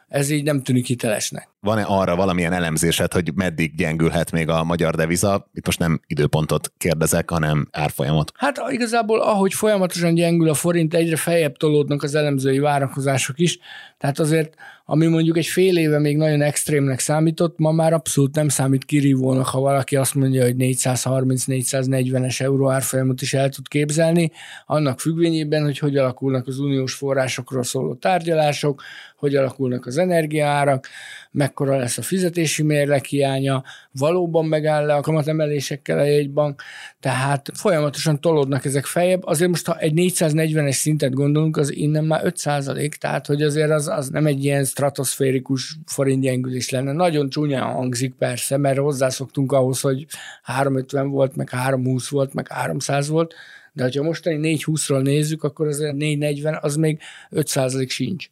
ez 0.08 0.30
így 0.30 0.42
nem 0.42 0.62
tűnik 0.62 0.86
hitelesnek. 0.86 1.48
Van-e 1.66 1.82
arra 1.82 2.16
valamilyen 2.16 2.52
elemzésed, 2.52 3.12
hogy 3.12 3.32
meddig 3.34 3.74
gyengülhet 3.74 4.32
még 4.32 4.48
a 4.48 4.64
magyar 4.64 4.94
deviza? 4.94 5.50
Itt 5.52 5.66
most 5.66 5.78
nem 5.78 6.00
időpontot 6.06 6.72
kérdezek, 6.78 7.30
hanem 7.30 7.68
árfolyamot. 7.70 8.32
Hát 8.34 8.56
igazából, 8.68 9.20
ahogy 9.20 9.54
folyamatosan 9.54 10.14
gyengül 10.14 10.48
a 10.48 10.54
forint, 10.54 10.94
egyre 10.94 11.16
feljebb 11.16 11.56
tolódnak 11.56 12.02
az 12.02 12.14
elemzői 12.14 12.58
várakozások 12.58 13.38
is. 13.38 13.58
Tehát 13.98 14.18
azért, 14.18 14.54
ami 14.84 15.06
mondjuk 15.06 15.36
egy 15.36 15.46
fél 15.46 15.76
éve 15.76 15.98
még 15.98 16.16
nagyon 16.16 16.42
extrémnek 16.42 16.98
számított, 16.98 17.58
ma 17.58 17.72
már 17.72 17.92
abszolút 17.92 18.34
nem 18.34 18.48
számít 18.48 18.84
kirívónak, 18.84 19.46
ha 19.46 19.60
valaki 19.60 19.96
azt 19.96 20.14
mondja, 20.14 20.44
hogy 20.44 20.54
430-440-es 20.58 22.40
euró 22.40 22.70
árfolyamot 22.70 23.22
is 23.22 23.34
el 23.34 23.48
tud 23.48 23.68
képzelni, 23.68 24.30
annak 24.66 25.00
függvényében, 25.00 25.62
hogy 25.62 25.78
hogy 25.78 25.96
alakulnak 25.96 26.46
az 26.46 26.58
uniós 26.58 26.94
forrásokról 26.94 27.62
szóló 27.62 27.94
tárgyalások, 27.94 28.82
hogy 29.16 29.34
alakulnak 29.34 29.86
az 29.86 29.98
energiaárak, 29.98 30.88
mekkora 31.36 31.76
lesz 31.76 31.98
a 31.98 32.02
fizetési 32.02 32.62
mérleg 32.62 33.04
hiánya, 33.04 33.64
valóban 33.92 34.44
megáll 34.44 34.86
le 34.86 34.94
a 34.94 35.00
kamatemelésekkel 35.00 35.98
a 35.98 36.04
jegybank, 36.04 36.62
tehát 37.00 37.50
folyamatosan 37.54 38.20
tolódnak 38.20 38.64
ezek 38.64 38.84
feljebb. 38.84 39.26
Azért 39.26 39.50
most, 39.50 39.66
ha 39.66 39.78
egy 39.78 39.92
440-es 39.96 40.72
szintet 40.72 41.12
gondolunk, 41.12 41.56
az 41.56 41.74
innen 41.74 42.04
már 42.04 42.20
5% 42.24 42.92
tehát 42.92 43.26
hogy 43.26 43.42
azért 43.42 43.70
az, 43.70 43.88
az 43.88 44.08
nem 44.08 44.26
egy 44.26 44.44
ilyen 44.44 44.64
stratoszférikus 44.64 45.76
forintgyengülés 45.86 46.70
lenne. 46.70 46.92
Nagyon 46.92 47.28
csúnyán 47.28 47.72
hangzik 47.72 48.14
persze, 48.14 48.56
mert 48.56 48.78
hozzászoktunk 48.78 49.52
ahhoz, 49.52 49.80
hogy 49.80 50.06
350 50.42 51.08
volt, 51.08 51.36
meg 51.36 51.50
320 51.50 52.08
volt, 52.08 52.34
meg 52.34 52.46
300 52.48 53.08
volt, 53.08 53.34
de 53.72 53.90
ha 53.96 54.02
mostani 54.02 54.56
420-ról 54.58 55.02
nézzük, 55.02 55.42
akkor 55.42 55.66
az 55.66 55.78
440 55.78 56.58
az 56.60 56.76
még 56.76 57.00
5% 57.30 57.88
sincs 57.88 58.28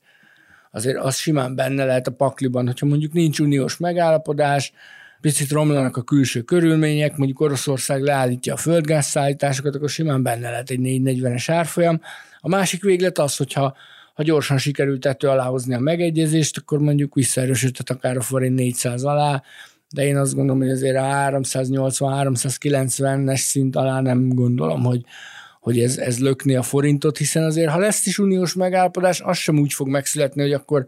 azért 0.74 0.96
az 0.96 1.16
simán 1.16 1.54
benne 1.54 1.84
lehet 1.84 2.06
a 2.06 2.10
pakliban, 2.10 2.66
hogyha 2.66 2.86
mondjuk 2.86 3.12
nincs 3.12 3.38
uniós 3.38 3.76
megállapodás, 3.76 4.72
picit 5.20 5.50
romlanak 5.50 5.96
a 5.96 6.02
külső 6.02 6.40
körülmények, 6.40 7.16
mondjuk 7.16 7.40
Oroszország 7.40 8.02
leállítja 8.02 8.52
a 8.52 8.56
földgázszállításokat, 8.56 9.74
akkor 9.74 9.88
simán 9.88 10.22
benne 10.22 10.50
lehet 10.50 10.70
egy 10.70 10.80
440-es 10.82 11.44
árfolyam. 11.46 12.00
A 12.40 12.48
másik 12.48 12.82
véglet 12.82 13.18
az, 13.18 13.36
hogyha 13.36 13.76
ha 14.14 14.22
gyorsan 14.22 14.58
sikerült 14.58 15.00
tető 15.00 15.28
alá 15.28 15.44
hozni 15.44 15.74
a 15.74 15.78
megegyezést, 15.78 16.58
akkor 16.58 16.78
mondjuk 16.78 17.14
visszaerősödhet 17.14 17.90
akár 17.90 18.16
a 18.16 18.20
forint 18.20 18.54
400 18.54 19.04
alá, 19.04 19.42
de 19.90 20.04
én 20.04 20.16
azt 20.16 20.34
gondolom, 20.34 20.60
hogy 20.60 20.70
azért 20.70 20.96
a 20.96 21.00
380-390-es 21.00 23.36
szint 23.36 23.76
alá 23.76 24.00
nem 24.00 24.28
gondolom, 24.28 24.84
hogy, 24.84 25.04
hogy 25.64 25.80
ez, 25.80 25.98
ez 25.98 26.18
lökni 26.18 26.54
a 26.54 26.62
forintot, 26.62 27.18
hiszen 27.18 27.42
azért, 27.42 27.70
ha 27.70 27.78
lesz 27.78 28.06
is 28.06 28.18
uniós 28.18 28.54
megállapodás, 28.54 29.20
az 29.20 29.36
sem 29.36 29.58
úgy 29.58 29.72
fog 29.72 29.88
megszületni, 29.88 30.42
hogy 30.42 30.52
akkor 30.52 30.86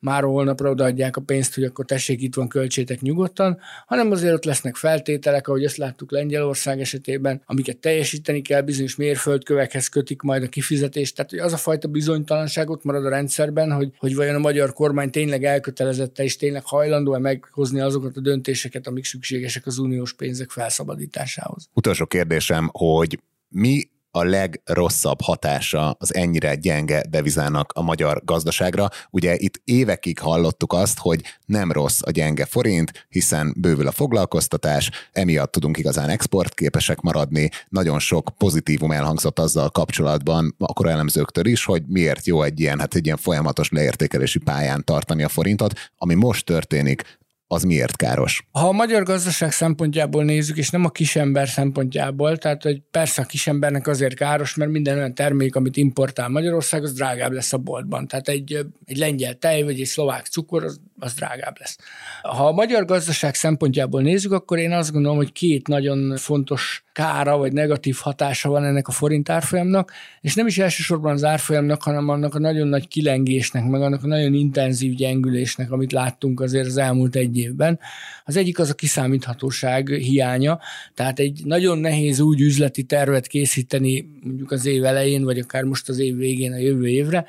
már 0.00 0.22
holnapra 0.22 0.70
odaadják 0.70 1.16
a 1.16 1.20
pénzt, 1.20 1.54
hogy 1.54 1.64
akkor 1.64 1.84
tessék, 1.84 2.22
itt 2.22 2.34
van, 2.34 2.48
költsétek 2.48 3.00
nyugodtan, 3.00 3.58
hanem 3.86 4.10
azért 4.10 4.34
ott 4.34 4.44
lesznek 4.44 4.76
feltételek, 4.76 5.48
ahogy 5.48 5.64
ezt 5.64 5.76
láttuk 5.76 6.10
Lengyelország 6.10 6.80
esetében, 6.80 7.42
amiket 7.46 7.76
teljesíteni 7.76 8.42
kell, 8.42 8.60
bizonyos 8.60 8.96
mérföldkövekhez 8.96 9.88
kötik 9.88 10.22
majd 10.22 10.42
a 10.42 10.48
kifizetést, 10.48 11.16
tehát 11.16 11.30
hogy 11.30 11.38
az 11.38 11.52
a 11.52 11.56
fajta 11.56 11.88
bizonytalanság 11.88 12.70
ott 12.70 12.84
marad 12.84 13.06
a 13.06 13.08
rendszerben, 13.08 13.72
hogy, 13.72 13.92
hogy 13.98 14.14
vajon 14.14 14.34
a 14.34 14.38
magyar 14.38 14.72
kormány 14.72 15.10
tényleg 15.10 15.44
elkötelezette 15.44 16.22
és 16.22 16.36
tényleg 16.36 16.62
hajlandó-e 16.64 17.18
meghozni 17.18 17.80
azokat 17.80 18.16
a 18.16 18.20
döntéseket, 18.20 18.86
amik 18.86 19.04
szükségesek 19.04 19.66
az 19.66 19.78
uniós 19.78 20.12
pénzek 20.12 20.50
felszabadításához. 20.50 21.68
Utolsó 21.72 22.06
kérdésem, 22.06 22.68
hogy 22.72 23.18
mi 23.48 23.90
a 24.14 24.24
legrosszabb 24.24 25.20
hatása 25.20 25.96
az 25.98 26.14
ennyire 26.14 26.54
gyenge 26.54 27.02
devizának 27.08 27.72
a 27.74 27.82
magyar 27.82 28.22
gazdaságra. 28.24 28.88
Ugye 29.10 29.36
itt 29.36 29.60
évekig 29.64 30.18
hallottuk 30.18 30.72
azt, 30.72 30.98
hogy 30.98 31.20
nem 31.46 31.72
rossz 31.72 32.00
a 32.02 32.10
gyenge 32.10 32.44
forint, 32.44 33.06
hiszen 33.08 33.54
bővül 33.56 33.86
a 33.86 33.92
foglalkoztatás, 33.92 34.90
emiatt 35.12 35.52
tudunk 35.52 35.78
igazán 35.78 36.08
exportképesek 36.08 37.00
maradni, 37.00 37.50
nagyon 37.68 37.98
sok 37.98 38.30
pozitívum 38.38 38.90
elhangzott 38.92 39.38
azzal 39.38 39.70
kapcsolatban, 39.70 40.54
akkor 40.58 40.88
elemzőktől 40.88 41.46
is, 41.46 41.64
hogy 41.64 41.82
miért 41.86 42.26
jó 42.26 42.42
egy 42.42 42.60
ilyen, 42.60 42.78
hát 42.78 42.94
egy 42.94 43.04
ilyen 43.04 43.16
folyamatos 43.16 43.70
leértékelési 43.70 44.38
pályán 44.38 44.84
tartani 44.84 45.22
a 45.22 45.28
forintot, 45.28 45.72
ami 45.96 46.14
most 46.14 46.44
történik, 46.44 47.20
az 47.52 47.62
miért 47.62 47.96
káros? 47.96 48.46
Ha 48.52 48.68
a 48.68 48.72
magyar 48.72 49.02
gazdaság 49.02 49.52
szempontjából 49.52 50.24
nézzük, 50.24 50.56
és 50.56 50.70
nem 50.70 50.84
a 50.84 50.90
kisember 50.90 51.48
szempontjából, 51.48 52.36
tehát 52.36 52.62
hogy 52.62 52.82
persze 52.90 53.22
a 53.22 53.24
kisembernek 53.24 53.86
azért 53.86 54.14
káros, 54.14 54.54
mert 54.54 54.70
minden 54.70 54.96
olyan 54.96 55.14
termék, 55.14 55.56
amit 55.56 55.76
importál 55.76 56.28
Magyarország, 56.28 56.82
az 56.82 56.92
drágább 56.92 57.32
lesz 57.32 57.52
a 57.52 57.58
boltban. 57.58 58.06
Tehát 58.06 58.28
egy, 58.28 58.66
egy 58.84 58.96
lengyel 58.96 59.34
tej 59.34 59.62
vagy 59.62 59.80
egy 59.80 59.86
szlovák 59.86 60.26
cukor, 60.26 60.64
az, 60.64 60.80
az 60.98 61.14
drágább 61.14 61.56
lesz. 61.58 61.76
Ha 62.22 62.46
a 62.46 62.52
magyar 62.52 62.84
gazdaság 62.84 63.34
szempontjából 63.34 64.02
nézzük, 64.02 64.32
akkor 64.32 64.58
én 64.58 64.72
azt 64.72 64.92
gondolom, 64.92 65.16
hogy 65.16 65.32
két 65.32 65.68
nagyon 65.68 66.16
fontos 66.16 66.84
kára 66.92 67.36
vagy 67.36 67.52
negatív 67.52 67.96
hatása 68.00 68.48
van 68.48 68.64
ennek 68.64 68.88
a 68.88 68.92
forint 68.92 69.28
árfolyamnak, 69.28 69.92
és 70.20 70.34
nem 70.34 70.46
is 70.46 70.58
elsősorban 70.58 71.12
az 71.12 71.24
árfolyamnak, 71.24 71.82
hanem 71.82 72.08
annak 72.08 72.34
a 72.34 72.38
nagyon 72.38 72.68
nagy 72.68 72.88
kilengésnek, 72.88 73.64
meg 73.64 73.82
annak 73.82 74.04
a 74.04 74.06
nagyon 74.06 74.34
intenzív 74.34 74.94
gyengülésnek, 74.94 75.70
amit 75.70 75.92
láttunk 75.92 76.40
azért 76.40 76.66
az 76.66 76.76
elmúlt 76.76 77.16
egy 77.16 77.38
évben. 77.38 77.78
Az 78.24 78.36
egyik 78.36 78.58
az 78.58 78.70
a 78.70 78.74
kiszámíthatóság 78.74 79.88
hiánya, 79.88 80.58
tehát 80.94 81.18
egy 81.18 81.40
nagyon 81.44 81.78
nehéz 81.78 82.20
úgy 82.20 82.40
üzleti 82.40 82.82
tervet 82.82 83.26
készíteni 83.26 84.08
mondjuk 84.22 84.50
az 84.50 84.66
év 84.66 84.84
elején, 84.84 85.24
vagy 85.24 85.38
akár 85.38 85.62
most 85.62 85.88
az 85.88 85.98
év 85.98 86.16
végén 86.16 86.52
a 86.52 86.58
jövő 86.58 86.88
évre, 86.88 87.26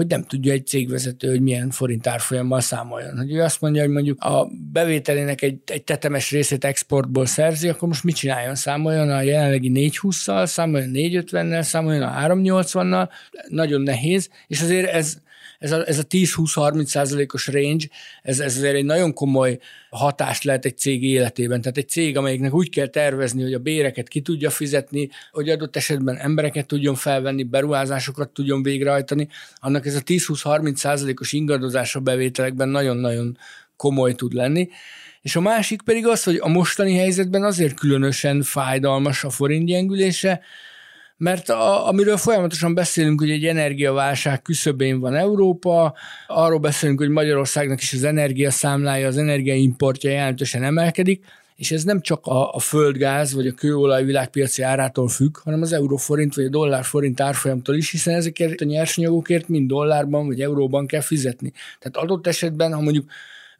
hogy 0.00 0.08
nem 0.08 0.24
tudja 0.24 0.52
egy 0.52 0.66
cégvezető, 0.66 1.28
hogy 1.28 1.40
milyen 1.40 1.70
forint 1.70 2.06
árfolyammal 2.06 2.60
számoljon. 2.60 3.16
Hogy 3.16 3.32
ő 3.32 3.42
azt 3.42 3.60
mondja, 3.60 3.82
hogy 3.82 3.90
mondjuk 3.90 4.22
a 4.22 4.48
bevételének 4.72 5.42
egy, 5.42 5.58
egy 5.66 5.84
tetemes 5.84 6.30
részét 6.30 6.64
exportból 6.64 7.26
szerzi, 7.26 7.68
akkor 7.68 7.88
most 7.88 8.04
mit 8.04 8.16
csináljon? 8.16 8.54
Számoljon 8.54 9.10
a 9.10 9.20
jelenlegi 9.20 9.70
420-szal, 9.74 10.46
számoljon 10.46 10.90
450-nel, 10.94 11.62
számoljon 11.62 12.02
a 12.02 12.26
380-nal, 12.26 13.08
nagyon 13.48 13.80
nehéz, 13.80 14.28
és 14.46 14.60
azért 14.60 14.92
ez 14.92 15.16
ez 15.60 15.72
a, 15.72 15.88
ez 15.88 15.98
a 15.98 16.02
10-20-30 16.02 16.84
százalékos 16.84 17.46
range, 17.46 17.86
ez, 18.22 18.40
ez 18.40 18.56
azért 18.56 18.74
egy 18.74 18.84
nagyon 18.84 19.12
komoly 19.12 19.58
hatást 19.90 20.44
lehet 20.44 20.64
egy 20.64 20.78
cég 20.78 21.02
életében. 21.02 21.60
Tehát 21.60 21.76
egy 21.76 21.88
cég, 21.88 22.16
amelyiknek 22.16 22.54
úgy 22.54 22.70
kell 22.70 22.86
tervezni, 22.86 23.42
hogy 23.42 23.54
a 23.54 23.58
béreket 23.58 24.08
ki 24.08 24.20
tudja 24.20 24.50
fizetni, 24.50 25.08
hogy 25.30 25.48
adott 25.48 25.76
esetben 25.76 26.16
embereket 26.16 26.66
tudjon 26.66 26.94
felvenni, 26.94 27.42
beruházásokat 27.42 28.28
tudjon 28.28 28.62
végrehajtani, 28.62 29.28
annak 29.54 29.86
ez 29.86 29.94
a 29.94 30.00
10-20-30 30.00 30.74
százalékos 30.74 31.32
ingadozás 31.32 31.96
a 31.96 32.00
bevételekben 32.00 32.68
nagyon-nagyon 32.68 33.38
komoly 33.76 34.14
tud 34.14 34.32
lenni. 34.32 34.68
És 35.22 35.36
a 35.36 35.40
másik 35.40 35.82
pedig 35.82 36.06
az, 36.06 36.22
hogy 36.22 36.38
a 36.40 36.48
mostani 36.48 36.96
helyzetben 36.96 37.44
azért 37.44 37.74
különösen 37.74 38.42
fájdalmas 38.42 39.24
a 39.24 39.30
forint 39.30 39.66
gyengülése, 39.66 40.40
mert 41.20 41.48
a, 41.48 41.88
amiről 41.88 42.16
folyamatosan 42.16 42.74
beszélünk, 42.74 43.20
hogy 43.20 43.30
egy 43.30 43.44
energiaválság 43.44 44.42
küszöbén 44.42 45.00
van 45.00 45.14
Európa, 45.14 45.94
arról 46.26 46.58
beszélünk, 46.58 46.98
hogy 46.98 47.08
Magyarországnak 47.08 47.80
is 47.80 47.92
az 47.92 48.04
energiaszámlája, 48.04 49.06
az 49.06 49.16
energiaimportja 49.16 50.10
jelentősen 50.10 50.62
emelkedik, 50.62 51.24
és 51.56 51.70
ez 51.70 51.84
nem 51.84 52.00
csak 52.00 52.26
a, 52.26 52.54
a 52.54 52.58
földgáz 52.58 53.34
vagy 53.34 53.46
a 53.46 53.52
kőolaj 53.52 54.04
világpiaci 54.04 54.62
árától 54.62 55.08
függ, 55.08 55.36
hanem 55.38 55.62
az 55.62 55.72
euróforint 55.72 56.34
vagy 56.34 56.44
a 56.44 56.48
dollár-forint 56.48 57.20
árfolyamtól 57.20 57.74
is, 57.76 57.90
hiszen 57.90 58.14
ezekért 58.14 58.60
a 58.60 58.64
nyersanyagokért 58.64 59.48
mind 59.48 59.68
dollárban 59.68 60.26
vagy 60.26 60.40
euróban 60.40 60.86
kell 60.86 61.00
fizetni. 61.00 61.52
Tehát 61.78 61.96
adott 61.96 62.26
esetben, 62.26 62.72
ha 62.72 62.80
mondjuk 62.80 63.10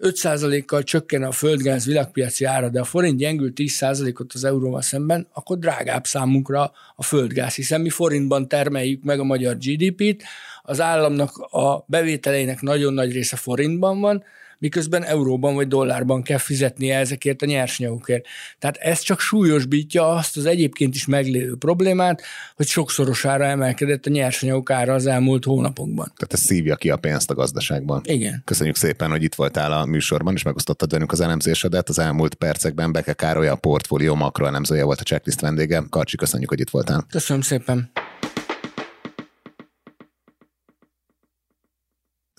5%-kal 0.00 0.82
csökken 0.82 1.22
a 1.22 1.32
földgáz 1.32 1.86
világpiaci 1.86 2.44
ára, 2.44 2.68
de 2.68 2.80
a 2.80 2.84
forint 2.84 3.18
gyengül 3.18 3.52
10%-ot 3.54 4.32
az 4.32 4.44
euróval 4.44 4.82
szemben, 4.82 5.26
akkor 5.32 5.58
drágább 5.58 6.04
számunkra 6.04 6.72
a 6.96 7.02
földgáz, 7.02 7.54
hiszen 7.54 7.80
mi 7.80 7.90
forintban 7.90 8.48
termeljük 8.48 9.02
meg 9.02 9.20
a 9.20 9.24
magyar 9.24 9.56
GDP-t, 9.56 10.22
az 10.62 10.80
államnak 10.80 11.36
a 11.36 11.84
bevételeinek 11.86 12.60
nagyon 12.60 12.92
nagy 12.92 13.12
része 13.12 13.36
forintban 13.36 14.00
van, 14.00 14.24
miközben 14.60 15.04
euróban 15.04 15.54
vagy 15.54 15.68
dollárban 15.68 16.22
kell 16.22 16.38
fizetnie 16.38 16.98
ezekért 16.98 17.42
a 17.42 17.46
nyersanyagokért. 17.46 18.26
Tehát 18.58 18.76
ez 18.76 19.00
csak 19.00 19.20
súlyosbítja 19.20 20.08
azt 20.08 20.36
az 20.36 20.46
egyébként 20.46 20.94
is 20.94 21.06
meglévő 21.06 21.56
problémát, 21.56 22.22
hogy 22.56 22.66
sokszorosára 22.66 23.44
emelkedett 23.44 24.06
a 24.06 24.10
nyersanyagok 24.10 24.70
ára 24.70 24.94
az 24.94 25.06
elmúlt 25.06 25.44
hónapokban. 25.44 26.12
Tehát 26.16 26.32
ez 26.32 26.40
szívja 26.40 26.76
ki 26.76 26.90
a 26.90 26.96
pénzt 26.96 27.30
a 27.30 27.34
gazdaságban. 27.34 28.00
Igen. 28.04 28.42
Köszönjük 28.44 28.76
szépen, 28.76 29.10
hogy 29.10 29.22
itt 29.22 29.34
voltál 29.34 29.72
a 29.72 29.84
műsorban, 29.84 30.34
és 30.34 30.42
megosztottad 30.42 30.90
velünk 30.90 31.12
az 31.12 31.20
elemzésedet. 31.20 31.88
Az 31.88 31.98
elmúlt 31.98 32.34
percekben 32.34 32.92
Beke 32.92 33.12
Károly 33.12 33.48
a 33.48 33.56
portfólió 33.56 34.14
makroelemzője 34.14 34.84
volt 34.84 35.00
a 35.00 35.04
checklist 35.04 35.40
vendége. 35.40 35.82
Karcsi, 35.90 36.16
köszönjük, 36.16 36.48
hogy 36.48 36.60
itt 36.60 36.70
voltál. 36.70 37.06
Köszönöm 37.10 37.42
szépen. 37.42 37.90